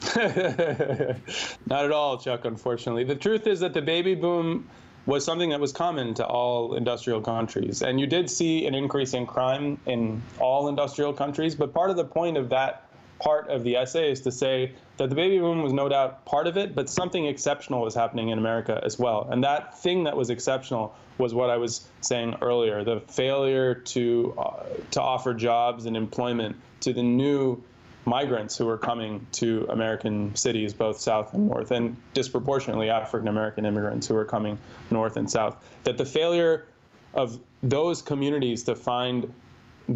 [0.14, 3.02] Not at all, Chuck, unfortunately.
[3.02, 4.68] The truth is that the baby boom
[5.08, 7.80] was something that was common to all industrial countries.
[7.80, 11.54] And you did see an increase in crime in all industrial countries.
[11.54, 12.84] But part of the point of that
[13.18, 16.46] part of the essay is to say that the baby boom was no doubt part
[16.46, 19.26] of it, but something exceptional was happening in America as well.
[19.30, 24.34] And that thing that was exceptional was what I was saying earlier the failure to,
[24.36, 27.62] uh, to offer jobs and employment to the new
[28.08, 33.66] migrants who were coming to American cities, both south and north, and disproportionately African American
[33.66, 34.58] immigrants who were coming
[34.90, 35.62] north and south.
[35.84, 36.66] That the failure
[37.14, 39.32] of those communities to find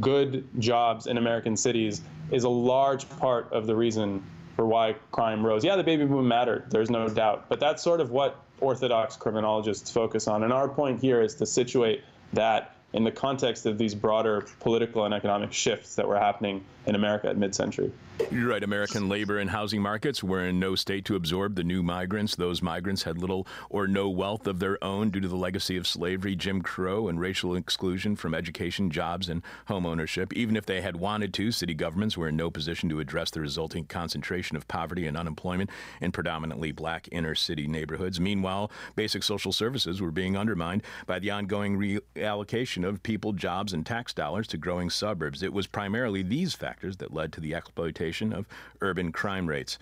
[0.01, 4.23] good jobs in American cities is a large part of the reason
[4.57, 5.65] for why crime rose.
[5.65, 9.91] Yeah, the baby boom mattered, there's no doubt, but that's sort of what orthodox criminologists
[9.91, 10.45] focus on.
[10.45, 12.03] And our point here is to situate
[12.33, 16.95] that in the context of these broader political and economic shifts that were happening in
[16.95, 17.93] America at mid century.
[18.31, 18.63] You're right.
[18.63, 22.37] American labor and housing markets were in no state to absorb the new migrants.
[22.37, 25.87] Those migrants had little or no wealth of their own due to the legacy of
[25.87, 30.33] slavery, Jim Crow, and racial exclusion from education, jobs, and home ownership.
[30.35, 33.41] Even if they had wanted to, city governments were in no position to address the
[33.41, 35.71] resulting concentration of poverty and unemployment
[36.01, 38.21] in predominantly black inner city neighborhoods.
[38.21, 43.85] Meanwhile, basic social services were being undermined by the ongoing reallocation of people, jobs, and
[43.85, 45.43] tax dollars to growing suburbs.
[45.43, 48.47] It was primarily these factors that led to the exploitation of
[48.81, 49.79] urban crime rates.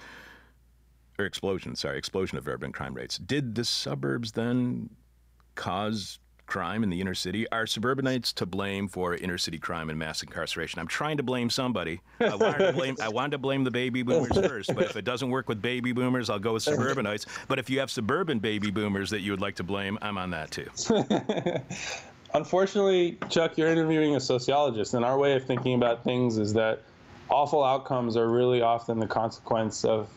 [1.18, 3.18] Or explosion, sorry, explosion of urban crime rates.
[3.18, 4.90] Did the suburbs then
[5.54, 6.18] cause
[6.50, 7.48] crime in the inner city?
[7.50, 10.80] Are suburbanites to blame for inner city crime and mass incarceration?
[10.80, 12.00] I'm trying to blame somebody.
[12.20, 15.04] I wanted to blame, I wanted to blame the baby boomers first, but if it
[15.04, 17.24] doesn't work with baby boomers, I'll go with suburbanites.
[17.48, 20.30] But if you have suburban baby boomers that you would like to blame, I'm on
[20.30, 20.68] that too.
[22.34, 26.82] Unfortunately, Chuck, you're interviewing a sociologist, and our way of thinking about things is that
[27.28, 30.08] awful outcomes are really often the consequence of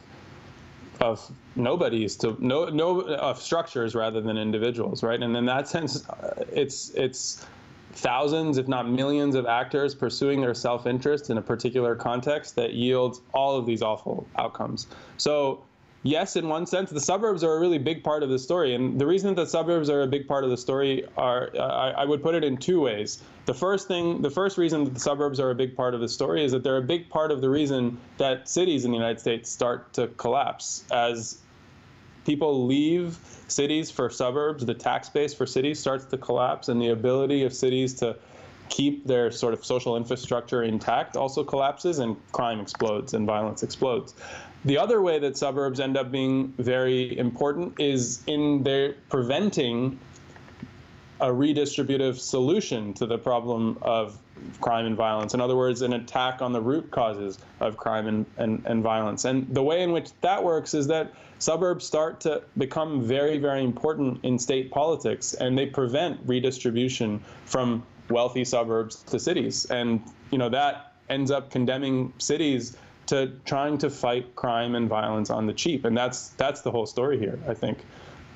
[1.02, 5.22] of nobodies to no no of structures rather than individuals, right?
[5.22, 7.46] And in that sense, uh, it's it's
[7.94, 13.22] thousands, if not millions, of actors pursuing their self-interest in a particular context that yields
[13.34, 14.88] all of these awful outcomes.
[15.18, 15.64] So
[16.04, 18.76] yes, in one sense, the suburbs are a really big part of the story.
[18.76, 21.92] And the reason that the suburbs are a big part of the story are, I,
[21.92, 23.24] I, would put it in two ways.
[23.46, 26.10] The first thing, the first reason that the suburbs are a big part of the
[26.10, 29.20] story is that they're a big part of the reason that cities in the United
[29.20, 31.40] States start to collapse as
[32.26, 34.66] people leave cities for suburbs.
[34.66, 38.16] The tax base for cities starts to collapse, and the ability of cities to
[38.74, 44.16] keep their sort of social infrastructure intact also collapses and crime explodes and violence explodes.
[44.66, 50.00] The other way that suburbs end up being very important is in their preventing
[51.22, 54.18] a redistributive solution to the problem of
[54.60, 55.36] crime and violence.
[55.36, 59.24] In other words, an attack on the root causes of crime and, and, and violence.
[59.24, 63.64] And the way in which that works is that suburbs start to become very, very
[63.64, 69.66] important in state politics, and they prevent redistribution from wealthy suburbs to cities.
[69.66, 70.02] And
[70.32, 72.78] you know that ends up condemning cities
[73.08, 75.86] to trying to fight crime and violence on the cheap.
[75.86, 77.80] And that's that's the whole story here, I think.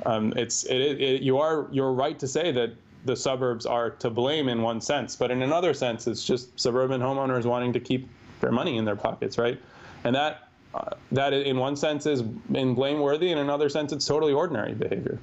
[0.06, 2.74] Um, it's it, it, you are you're right to say that
[3.06, 7.02] the suburbs are to blame in one sense, but in another sense, it's just suburban
[7.02, 8.10] homeowners wanting to keep
[8.42, 9.60] their money in their pockets, right?
[10.04, 12.22] And that uh, that in one sense is
[12.54, 15.18] in blameworthy, in another sense, it's totally ordinary behavior.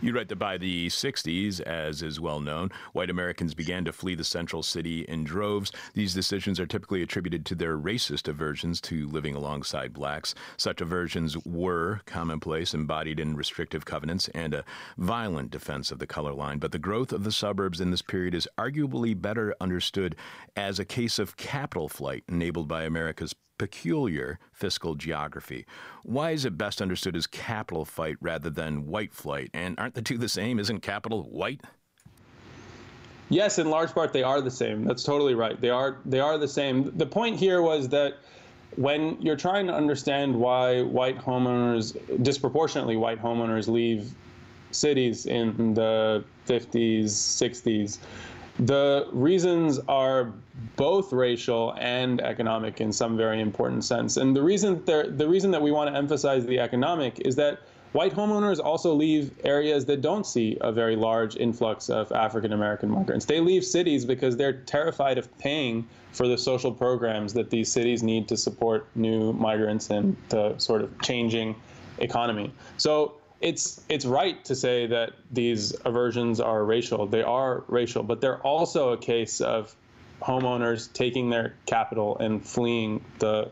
[0.00, 4.14] You write that by the 60s, as is well known, white Americans began to flee
[4.14, 5.72] the central city in droves.
[5.94, 10.34] These decisions are typically attributed to their racist aversions to living alongside blacks.
[10.56, 14.64] Such aversions were commonplace, embodied in restrictive covenants, and a
[14.98, 16.58] violent defense of the color line.
[16.58, 20.16] But the growth of the suburbs in this period is arguably better understood
[20.56, 25.66] as a case of capital flight enabled by America's peculiar fiscal geography.
[26.02, 29.50] Why is it best understood as capital fight rather than white flight?
[29.54, 30.58] And aren't the two the same?
[30.58, 31.60] Isn't capital white?
[33.28, 34.84] Yes, in large part they are the same.
[34.84, 35.58] That's totally right.
[35.60, 36.96] They are they are the same.
[36.98, 38.18] The point here was that
[38.76, 44.12] when you're trying to understand why white homeowners disproportionately white homeowners leave
[44.70, 47.98] cities in the 50s, 60s,
[48.58, 50.32] the reasons are
[50.76, 54.16] both racial and economic in some very important sense.
[54.16, 57.60] And the reason the reason that we want to emphasize the economic is that
[57.92, 62.90] white homeowners also leave areas that don't see a very large influx of African American
[62.90, 63.24] migrants.
[63.24, 68.02] They leave cities because they're terrified of paying for the social programs that these cities
[68.02, 71.54] need to support new migrants and the sort of changing
[71.98, 72.52] economy.
[72.76, 77.06] So it's it's right to say that these aversions are racial.
[77.06, 79.74] They are racial, but they're also a case of
[80.22, 83.50] homeowners taking their capital and fleeing the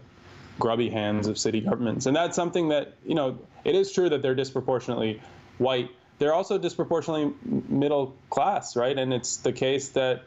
[0.59, 2.07] grubby hands of city governments.
[2.07, 5.21] And that's something that, you know, it is true that they're disproportionately
[5.59, 5.91] white.
[6.19, 7.35] They're also disproportionately
[7.69, 8.97] middle class, right?
[8.97, 10.23] And it's the case that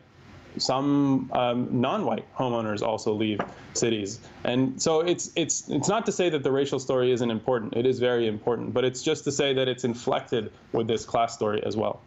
[0.57, 3.39] some um, non-white homeowners also leave
[3.73, 7.75] cities, and so it's it's it's not to say that the racial story isn't important.
[7.75, 11.33] It is very important, but it's just to say that it's inflected with this class
[11.33, 12.01] story as well.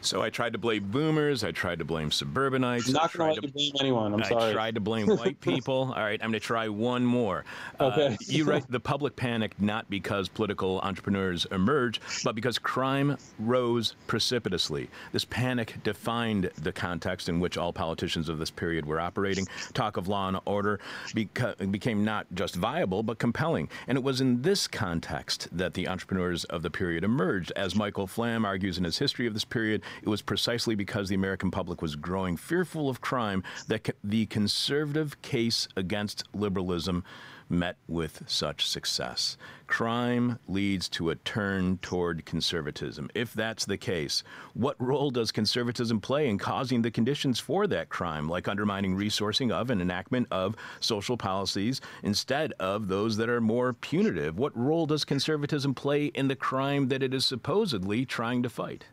[0.00, 1.44] So I tried to blame boomers.
[1.44, 2.86] I tried to blame suburbanites.
[2.86, 4.14] I'm not going to blame anyone.
[4.14, 4.50] I'm I sorry.
[4.50, 5.92] I tried to blame white people.
[5.94, 7.44] All right, I'm going to try one more.
[7.80, 8.06] Okay.
[8.06, 13.96] Uh, you write the public panicked not because political entrepreneurs emerged, but because crime rose
[14.06, 14.88] precipitously.
[15.12, 19.46] This panic defined the context in which all politicians of this period were operating.
[19.74, 20.80] Talk of law and order
[21.14, 23.68] beca- became not just viable, but compelling.
[23.86, 27.52] And it was in this context that the entrepreneurs of the period emerged.
[27.56, 31.14] As Michael Flamm argues in his history of this period, it was precisely because the
[31.14, 37.04] American public was growing fearful of crime that the conservative case against liberalism
[37.50, 39.36] met with such success.
[39.66, 43.10] Crime leads to a turn toward conservatism.
[43.14, 44.22] If that's the case,
[44.54, 49.50] what role does conservatism play in causing the conditions for that crime, like undermining resourcing
[49.50, 54.38] of and enactment of social policies instead of those that are more punitive?
[54.38, 58.84] What role does conservatism play in the crime that it is supposedly trying to fight?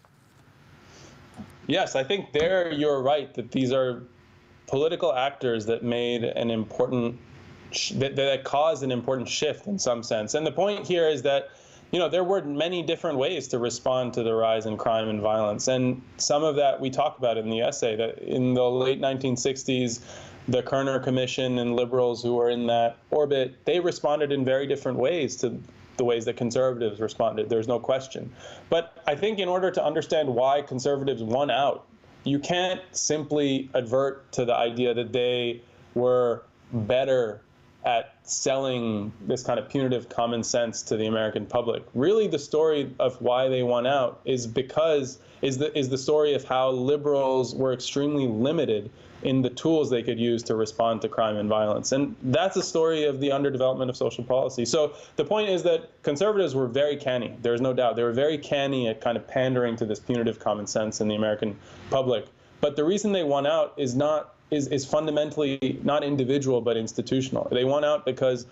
[1.67, 4.03] Yes, I think there you're right that these are
[4.67, 7.19] political actors that made an important
[7.95, 10.33] that, that caused an important shift in some sense.
[10.33, 11.49] And the point here is that
[11.91, 15.21] you know there were many different ways to respond to the rise in crime and
[15.21, 17.95] violence, and some of that we talk about in the essay.
[17.95, 20.01] That in the late 1960s,
[20.47, 24.97] the Kerner Commission and liberals who were in that orbit, they responded in very different
[24.97, 25.59] ways to
[25.97, 27.49] the ways that conservatives responded.
[27.49, 28.31] There's no question.
[28.69, 31.85] But I think in order to understand why conservatives won out,
[32.23, 35.61] you can't simply advert to the idea that they
[35.93, 36.43] were
[36.73, 37.41] better
[37.85, 41.83] at selling this kind of punitive common sense to the American public.
[41.93, 46.33] Really, the story of why they won out is because is the is the story
[46.33, 48.89] of how liberals were extremely limited
[49.21, 51.91] in the tools they could use to respond to crime and violence.
[51.91, 54.65] And that's a story of the underdevelopment of social policy.
[54.65, 57.35] So the point is that conservatives were very canny.
[57.41, 57.95] There's no doubt.
[57.95, 61.15] They were very canny at kind of pandering to this punitive common sense in the
[61.15, 61.57] American
[61.89, 62.25] public.
[62.59, 67.47] But the reason they won out is not is, is fundamentally not individual but institutional.
[67.51, 68.45] They won out because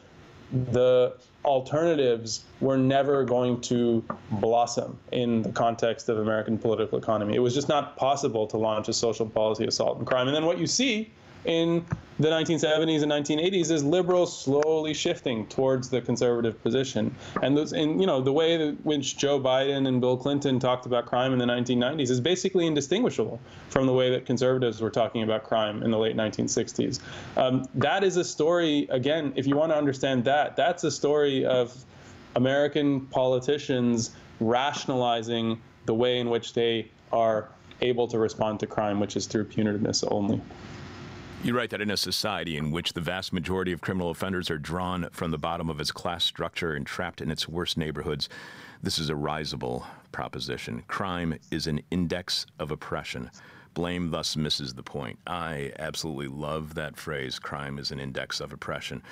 [0.71, 1.15] the
[1.45, 7.35] alternatives were never going to blossom in the context of American political economy.
[7.35, 10.27] It was just not possible to launch a social policy assault on crime.
[10.27, 11.11] And then what you see
[11.45, 11.85] in
[12.19, 17.13] the 1970s and 1980s is liberals slowly shifting towards the conservative position.
[17.41, 20.85] And those, and you know, the way that which Joe Biden and Bill Clinton talked
[20.85, 23.39] about crime in the 1990s is basically indistinguishable
[23.69, 26.99] from the way that conservatives were talking about crime in the late 1960s.
[27.35, 28.87] Um, that is a story.
[28.91, 31.75] Again, if you want to understand that, that's a story of
[32.35, 37.49] American politicians rationalizing the way in which they are
[37.81, 40.41] able to respond to crime, which is through punitiveness only.
[41.43, 44.57] You write that in a society in which the vast majority of criminal offenders are
[44.57, 48.29] drawn from the bottom of its class structure and trapped in its worst neighborhoods,
[48.81, 50.83] this is a risible proposition.
[50.87, 53.29] Crime is an index of oppression.
[53.73, 55.19] Blame thus misses the point.
[55.27, 59.03] I absolutely love that phrase crime is an index of oppression.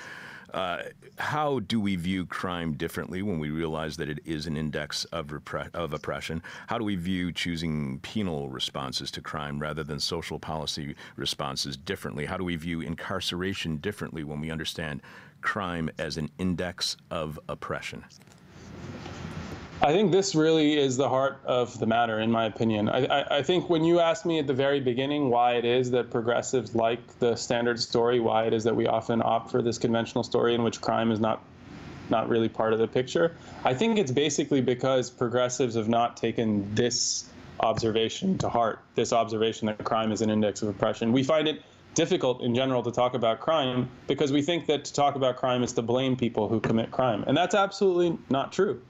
[0.52, 0.82] Uh,
[1.16, 5.28] how do we view crime differently when we realize that it is an index of,
[5.28, 6.42] repre- of oppression?
[6.66, 12.26] How do we view choosing penal responses to crime rather than social policy responses differently?
[12.26, 15.00] How do we view incarceration differently when we understand
[15.40, 18.04] crime as an index of oppression?
[19.84, 22.88] I think this really is the heart of the matter, in my opinion.
[22.88, 25.90] I, I, I, think when you asked me at the very beginning why it is
[25.90, 29.78] that progressives like the standard story, why it is that we often opt for this
[29.78, 31.42] conventional story in which crime is not
[32.10, 36.72] not really part of the picture, I think it's basically because progressives have not taken
[36.74, 37.24] this
[37.60, 41.12] observation to heart, this observation that crime is an index of oppression.
[41.12, 41.62] We find it
[41.94, 45.62] difficult in general to talk about crime because we think that to talk about crime
[45.62, 47.24] is to blame people who commit crime.
[47.26, 48.80] And that's absolutely not true.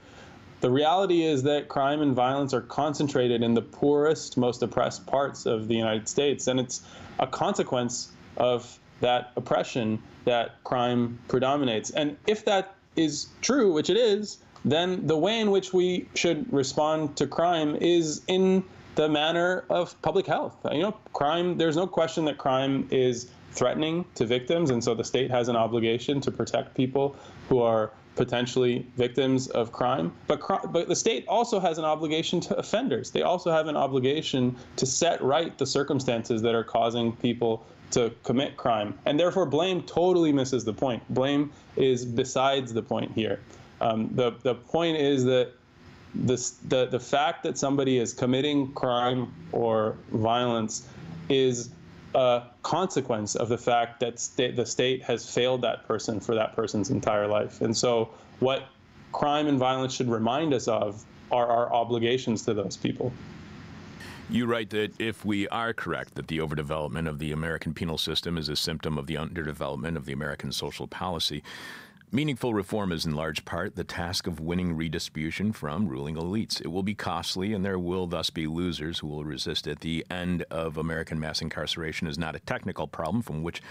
[0.62, 5.44] The reality is that crime and violence are concentrated in the poorest, most oppressed parts
[5.44, 6.82] of the United States, and it's
[7.18, 11.90] a consequence of that oppression that crime predominates.
[11.90, 16.50] And if that is true, which it is, then the way in which we should
[16.52, 18.62] respond to crime is in
[18.94, 20.54] the manner of public health.
[20.70, 25.02] You know, crime, there's no question that crime is threatening to victims, and so the
[25.02, 27.16] state has an obligation to protect people
[27.48, 30.12] who are potentially victims of crime.
[30.26, 30.40] But,
[30.72, 33.10] but the state also has an obligation to offenders.
[33.10, 38.12] They also have an obligation to set right the circumstances that are causing people to
[38.22, 38.98] commit crime.
[39.06, 41.02] And therefore, blame totally misses the point.
[41.14, 43.40] Blame is besides the point here.
[43.80, 45.52] Um, the, the point is that
[46.14, 50.86] this, the, the fact that somebody is committing crime or violence
[51.28, 51.70] is
[52.14, 54.16] a consequence of the fact that
[54.56, 57.60] the state has failed that person for that person's entire life.
[57.60, 58.10] And so,
[58.40, 58.64] what
[59.12, 63.12] crime and violence should remind us of are our obligations to those people.
[64.30, 68.38] You write that if we are correct that the overdevelopment of the American penal system
[68.38, 71.42] is a symptom of the underdevelopment of the American social policy,
[72.14, 76.60] Meaningful reform is in large part the task of winning redistribution from ruling elites.
[76.60, 79.80] It will be costly, and there will thus be losers who will resist it.
[79.80, 83.62] The end of American mass incarceration is not a technical problem from which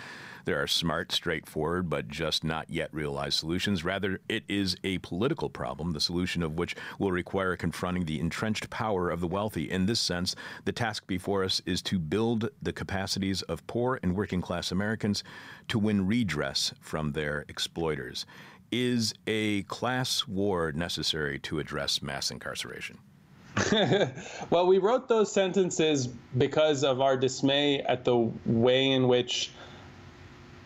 [0.46, 3.84] there are smart, straightforward, but just not yet realized solutions.
[3.84, 8.70] Rather, it is a political problem, the solution of which will require confronting the entrenched
[8.70, 9.70] power of the wealthy.
[9.70, 10.36] In this sense,
[10.66, 15.24] the task before us is to build the capacities of poor and working class Americans
[15.68, 18.26] to win redress from their exploiters.
[18.72, 22.98] Is a class war necessary to address mass incarceration?
[24.50, 29.52] well, we wrote those sentences because of our dismay at the way in which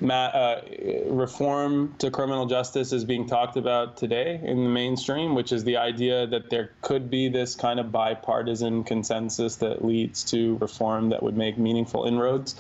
[0.04, 0.62] uh,
[1.08, 5.78] reform to criminal justice is being talked about today in the mainstream, which is the
[5.78, 11.24] idea that there could be this kind of bipartisan consensus that leads to reform that
[11.24, 12.56] would make meaningful inroads.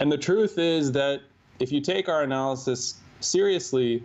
[0.00, 1.22] And the truth is that
[1.58, 4.04] if you take our analysis seriously,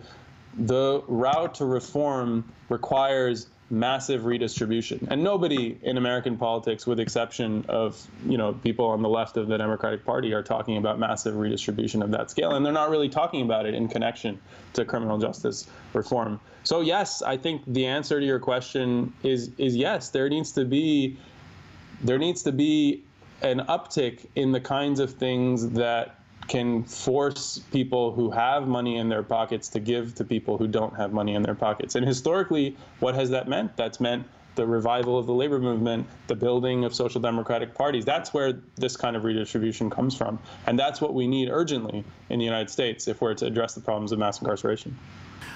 [0.56, 5.06] the route to reform requires massive redistribution.
[5.10, 9.48] And nobody in American politics, with exception of you know people on the left of
[9.48, 12.54] the Democratic Party, are talking about massive redistribution of that scale.
[12.54, 14.40] And they're not really talking about it in connection
[14.74, 16.40] to criminal justice reform.
[16.62, 20.10] So yes, I think the answer to your question is is yes.
[20.10, 21.18] There needs to be
[22.02, 23.02] there needs to be
[23.42, 26.18] an uptick in the kinds of things that
[26.48, 30.96] can force people who have money in their pockets to give to people who don't
[30.96, 31.94] have money in their pockets.
[31.94, 33.76] And historically, what has that meant?
[33.76, 38.04] That's meant the revival of the labor movement, the building of social democratic parties.
[38.04, 40.38] That's where this kind of redistribution comes from.
[40.66, 43.80] And that's what we need urgently in the United States if we're to address the
[43.80, 44.96] problems of mass incarceration.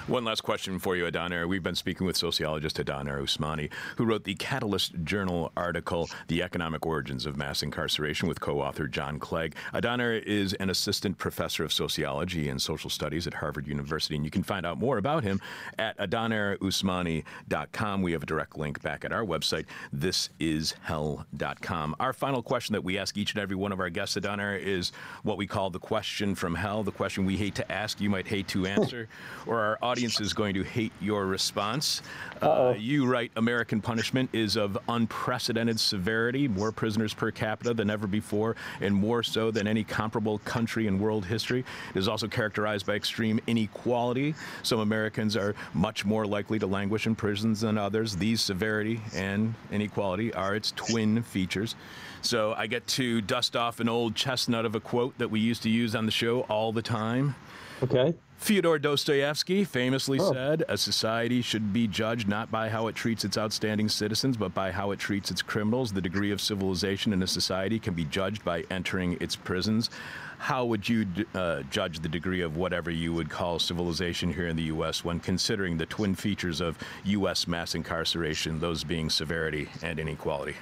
[0.07, 1.47] One last question for you, Adaner.
[1.47, 6.85] We've been speaking with sociologist Adaner Usmani, who wrote the Catalyst Journal article, The Economic
[6.85, 9.55] Origins of Mass Incarceration, with co author John Clegg.
[9.73, 14.31] Adaner is an assistant professor of sociology and social studies at Harvard University, and you
[14.31, 15.39] can find out more about him
[15.77, 18.01] at adanerusmani.com.
[18.01, 19.65] We have a direct link back at our website,
[19.95, 21.95] thisishell.com.
[21.99, 24.91] Our final question that we ask each and every one of our guests, Adaner, is
[25.23, 28.27] what we call the question from hell, the question we hate to ask, you might
[28.27, 29.07] hate to answer,
[29.45, 32.01] or our audience is going to hate your response.
[32.41, 38.07] Uh, you write American punishment is of unprecedented severity, more prisoners per capita than ever
[38.07, 41.65] before, and more so than any comparable country in world history.
[41.93, 44.35] It is also characterized by extreme inequality.
[44.63, 48.15] Some Americans are much more likely to languish in prisons than others.
[48.15, 51.75] These severity and inequality are its twin features.
[52.21, 55.63] So I get to dust off an old chestnut of a quote that we used
[55.63, 57.35] to use on the show all the time.
[57.83, 58.13] Okay.
[58.37, 60.31] Fyodor Dostoevsky famously oh.
[60.31, 64.53] said, A society should be judged not by how it treats its outstanding citizens, but
[64.53, 65.91] by how it treats its criminals.
[65.91, 69.89] The degree of civilization in a society can be judged by entering its prisons.
[70.37, 71.05] How would you
[71.35, 75.03] uh, judge the degree of whatever you would call civilization here in the U.S.
[75.03, 77.45] when considering the twin features of U.S.
[77.45, 80.55] mass incarceration, those being severity and inequality?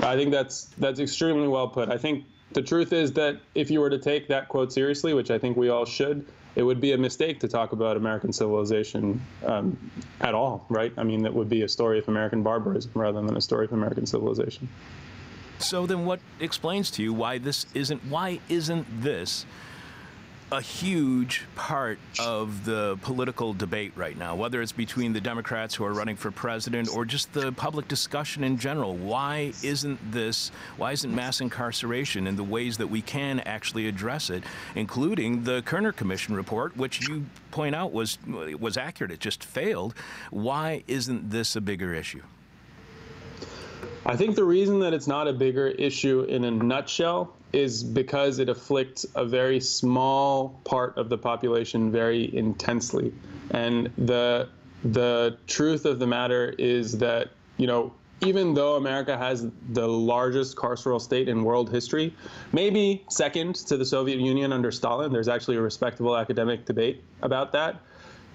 [0.00, 1.90] I think that's that's extremely well put.
[1.90, 5.30] I think the truth is that if you were to take that quote seriously, which
[5.30, 6.26] I think we all should,
[6.58, 9.78] it would be a mistake to talk about American civilization um,
[10.20, 10.92] at all, right?
[10.98, 13.72] I mean, that would be a story of American barbarism rather than a story of
[13.72, 14.68] American civilization.
[15.60, 18.04] So then, what explains to you why this isn't?
[18.06, 19.46] Why isn't this
[20.50, 25.84] a huge part of the political debate right now, whether it's between the Democrats who
[25.84, 28.96] are running for president or just the public discussion in general.
[28.96, 34.30] Why isn't this, why isn't mass incarceration in the ways that we can actually address
[34.30, 34.42] it,
[34.74, 39.94] including the Kerner Commission report, which you point out was, was accurate, it just failed.
[40.30, 42.22] Why isn't this a bigger issue?
[44.06, 48.38] I think the reason that it's not a bigger issue in a nutshell is because
[48.38, 53.12] it afflicts a very small part of the population very intensely.
[53.50, 54.48] And the
[54.84, 60.56] the truth of the matter is that, you know, even though America has the largest
[60.56, 62.14] carceral state in world history,
[62.52, 67.52] maybe second to the Soviet Union under Stalin, there's actually a respectable academic debate about
[67.52, 67.80] that.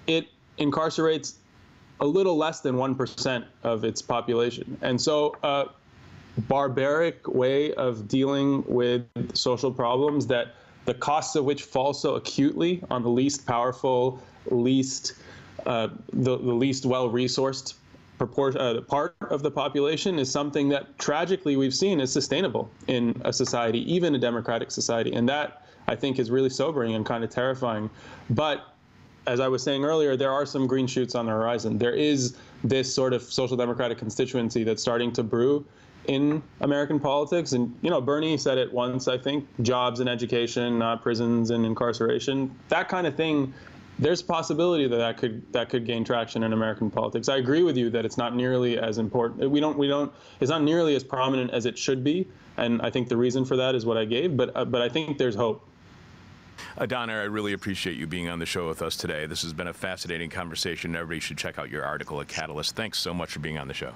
[0.06, 1.34] It incarcerates
[2.00, 4.76] a little less than 1% of its population.
[4.82, 5.66] And so, uh,
[6.38, 9.04] barbaric way of dealing with
[9.36, 10.54] social problems that
[10.84, 14.20] the costs of which fall so acutely on the least powerful,
[14.50, 15.14] least
[15.66, 17.74] uh, the, the least well-resourced
[18.20, 23.32] uh, part of the population is something that tragically we've seen is sustainable in a
[23.32, 27.30] society, even a democratic society, and that I think is really sobering and kind of
[27.30, 27.90] terrifying.
[28.30, 28.74] But
[29.26, 31.78] as I was saying earlier, there are some green shoots on the horizon.
[31.78, 35.64] There is this sort of social democratic constituency that's starting to brew
[36.06, 37.52] in American politics.
[37.52, 41.64] And, you know, Bernie said it once, I think jobs and education, not prisons and
[41.64, 42.54] incarceration.
[42.68, 43.52] That kind of thing.
[43.96, 47.28] There's a possibility that that could that could gain traction in American politics.
[47.28, 49.48] I agree with you that it's not nearly as important.
[49.48, 52.26] We don't we don't it's not nearly as prominent as it should be,
[52.56, 54.36] and I think the reason for that is what I gave.
[54.36, 55.64] But uh, but I think there's hope.
[56.76, 59.26] Adaner, I really appreciate you being on the show with us today.
[59.26, 60.96] This has been a fascinating conversation.
[60.96, 62.74] Everybody should check out your article at Catalyst.
[62.74, 63.94] Thanks so much for being on the show.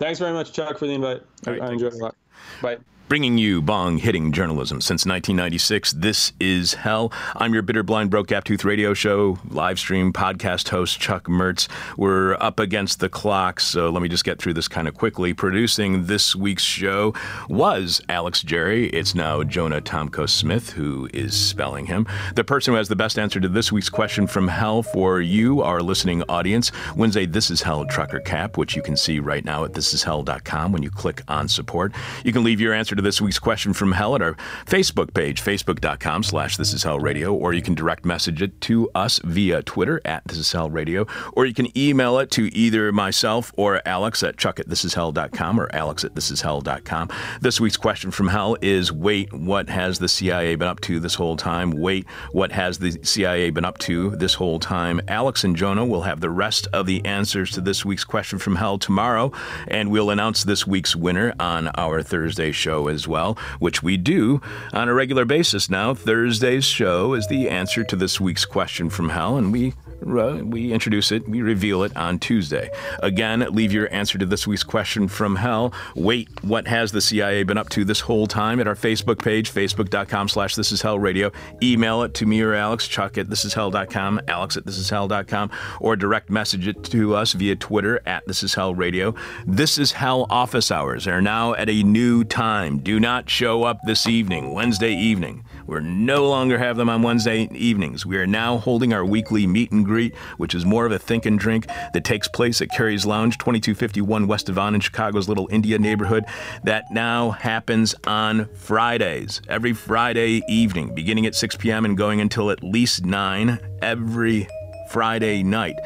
[0.00, 1.22] Thanks very much, Chuck, for the invite.
[1.46, 2.16] Right, I enjoyed it a lot.
[2.62, 2.78] Bye.
[3.10, 5.94] Bringing you bong hitting journalism since 1996.
[5.94, 7.12] This is Hell.
[7.34, 11.66] I'm your bitter, blind, broke, gap tooth radio show, live stream podcast host, Chuck Mertz.
[11.96, 15.34] We're up against the clock, so let me just get through this kind of quickly.
[15.34, 17.12] Producing this week's show
[17.48, 18.86] was Alex Jerry.
[18.90, 22.06] It's now Jonah Tomko Smith who is spelling him.
[22.36, 25.62] The person who has the best answer to this week's question from Hell for you,
[25.62, 29.64] our listening audience, a This Is Hell trucker cap, which you can see right now
[29.64, 31.92] at thisishell.com when you click on support.
[32.22, 34.36] You can leave your answer to this week's question from hell at our
[34.66, 38.90] Facebook page, facebook.com slash this is hell radio, or you can direct message it to
[38.94, 42.92] us via Twitter at this is hell radio, or you can email it to either
[42.92, 47.08] myself or Alex at chuck at this is hell.com or alex at this is hell.com.
[47.40, 51.14] This week's question from hell is wait, what has the CIA been up to this
[51.14, 51.70] whole time?
[51.72, 55.00] Wait, what has the CIA been up to this whole time?
[55.08, 58.56] Alex and Jonah will have the rest of the answers to this week's question from
[58.56, 59.32] hell tomorrow,
[59.68, 64.40] and we'll announce this week's winner on our Thursday show as well, which we do
[64.72, 65.94] on a regular basis now.
[65.94, 69.72] Thursday's show is the answer to this week's question from hell, and we
[70.02, 72.70] we introduce it, we reveal it on Tuesday.
[73.02, 75.72] Again, leave your answer to this week's question from hell.
[75.94, 79.52] Wait, what has the CIA been up to this whole time at our Facebook page,
[79.52, 81.30] facebook.com slash this is hell radio.
[81.62, 84.90] Email it to me or Alex, chuck at this is hell.com, alex at this is
[84.90, 89.14] hell.com, or direct message it to us via Twitter at this is hell radio.
[89.46, 92.78] This is hell office hours are now at a new time.
[92.78, 95.44] Do not show up this evening, Wednesday evening.
[95.66, 98.04] We're no longer have them on Wednesday evenings.
[98.06, 101.26] We are now holding our weekly meet and greet, which is more of a think
[101.26, 105.78] and drink that takes place at Carrie's Lounge, 2251 West Devon in Chicago's Little India
[105.78, 106.24] neighborhood.
[106.64, 111.84] That now happens on Fridays, every Friday evening, beginning at 6 p.m.
[111.84, 114.48] and going until at least 9 every
[114.90, 115.76] Friday night.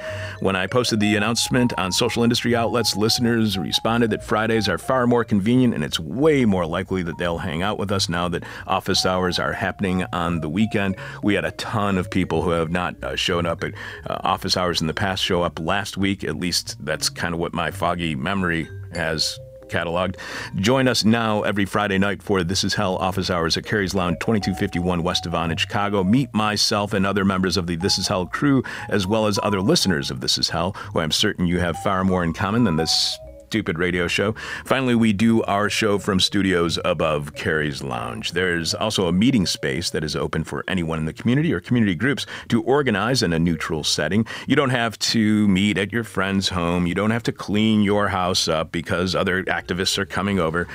[0.41, 5.07] When I posted the announcement on social industry outlets, listeners responded that Fridays are far
[5.07, 8.45] more convenient and it's way more likely that they'll hang out with us now that
[8.67, 10.97] office hours are happening on the weekend.
[11.23, 13.75] We had a ton of people who have not uh, shown up at
[14.09, 16.25] uh, office hours in the past show up last week.
[16.25, 19.39] At least that's kind of what my foggy memory has
[19.75, 20.17] cataloged.
[20.57, 24.19] Join us now every Friday night for This Is Hell office hours at Carrie's Lounge,
[24.21, 26.05] 2251 West Devon in Chicago.
[26.05, 29.61] Meet myself and other members of the This Is Hell crew, as well as other
[29.61, 32.77] listeners of This Is Hell, who I'm certain you have far more in common than
[32.77, 34.35] this stupid radio show.
[34.65, 38.33] Finally, we do our show from studios above Carrie's Lounge.
[38.33, 41.95] There's also a meeting space that is open for anyone in the community or community
[41.95, 44.27] groups to organize in a neutral setting.
[44.47, 46.87] You don't have to meet at your friend's home.
[46.87, 50.67] You don't have to clean your house up because other activists are coming over.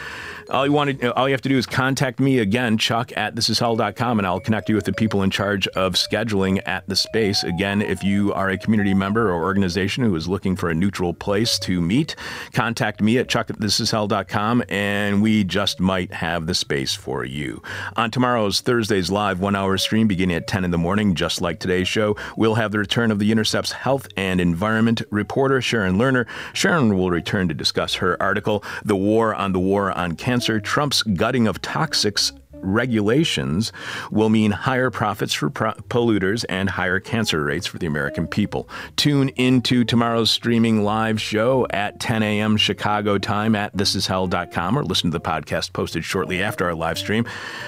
[0.49, 3.35] All you want to, all you have to do is contact me again, Chuck at
[3.35, 7.43] thisishell.com, and I'll connect you with the people in charge of scheduling at the space.
[7.43, 11.13] Again, if you are a community member or organization who is looking for a neutral
[11.13, 12.15] place to meet,
[12.59, 17.63] contact me at chuck at thisishell.com, and we just might have the space for you.
[17.95, 21.87] On tomorrow's Thursday's live one-hour stream, beginning at 10 in the morning, just like today's
[21.87, 26.27] show, we'll have the return of the Intercept's health and environment reporter Sharon Lerner.
[26.51, 31.01] Sharon will return to discuss her article, "The War on the War on Cancer." Trump's
[31.01, 33.71] gutting of toxics regulations
[34.11, 38.67] will mean higher profits for pro- polluters and higher cancer rates for the American people.
[38.95, 42.57] Tune into tomorrow's streaming live show at 10 a.m.
[42.57, 47.25] Chicago time at thisishell.com or listen to the podcast posted shortly after our live stream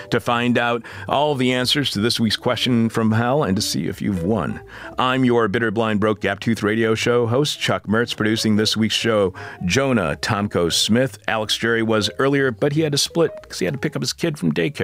[0.09, 3.87] to find out all the answers to this week's question from hell and to see
[3.87, 4.61] if you've won.
[4.97, 8.95] I'm your bitter, blind, broke, gap tooth radio show host, Chuck Mertz, producing this week's
[8.95, 9.33] show.
[9.65, 11.17] Jonah Tomko Smith.
[11.27, 14.01] Alex Jerry was earlier, but he had to split because he had to pick up
[14.01, 14.80] his kid from daycare.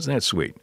[0.00, 0.56] Isn't that sweet?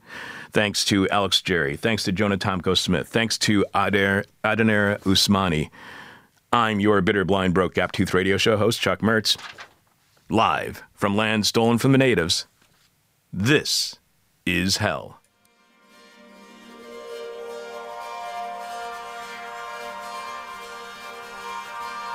[0.52, 1.78] Thanks to Alex Jerry.
[1.78, 3.08] Thanks to Jonah Tomko Smith.
[3.08, 5.70] Thanks to Adair, Adaner Usmani.
[6.52, 9.38] I'm your bitter, blind, broke, gap tooth radio show host, Chuck Mertz.
[10.28, 12.48] Live from land stolen from the natives.
[13.32, 14.00] This
[14.44, 15.20] is hell.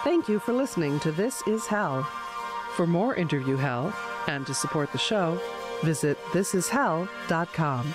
[0.03, 2.03] Thank you for listening to This Is Hell.
[2.75, 3.95] For more interview hell
[4.27, 5.39] and to support the show,
[5.83, 7.95] visit thisishell.com.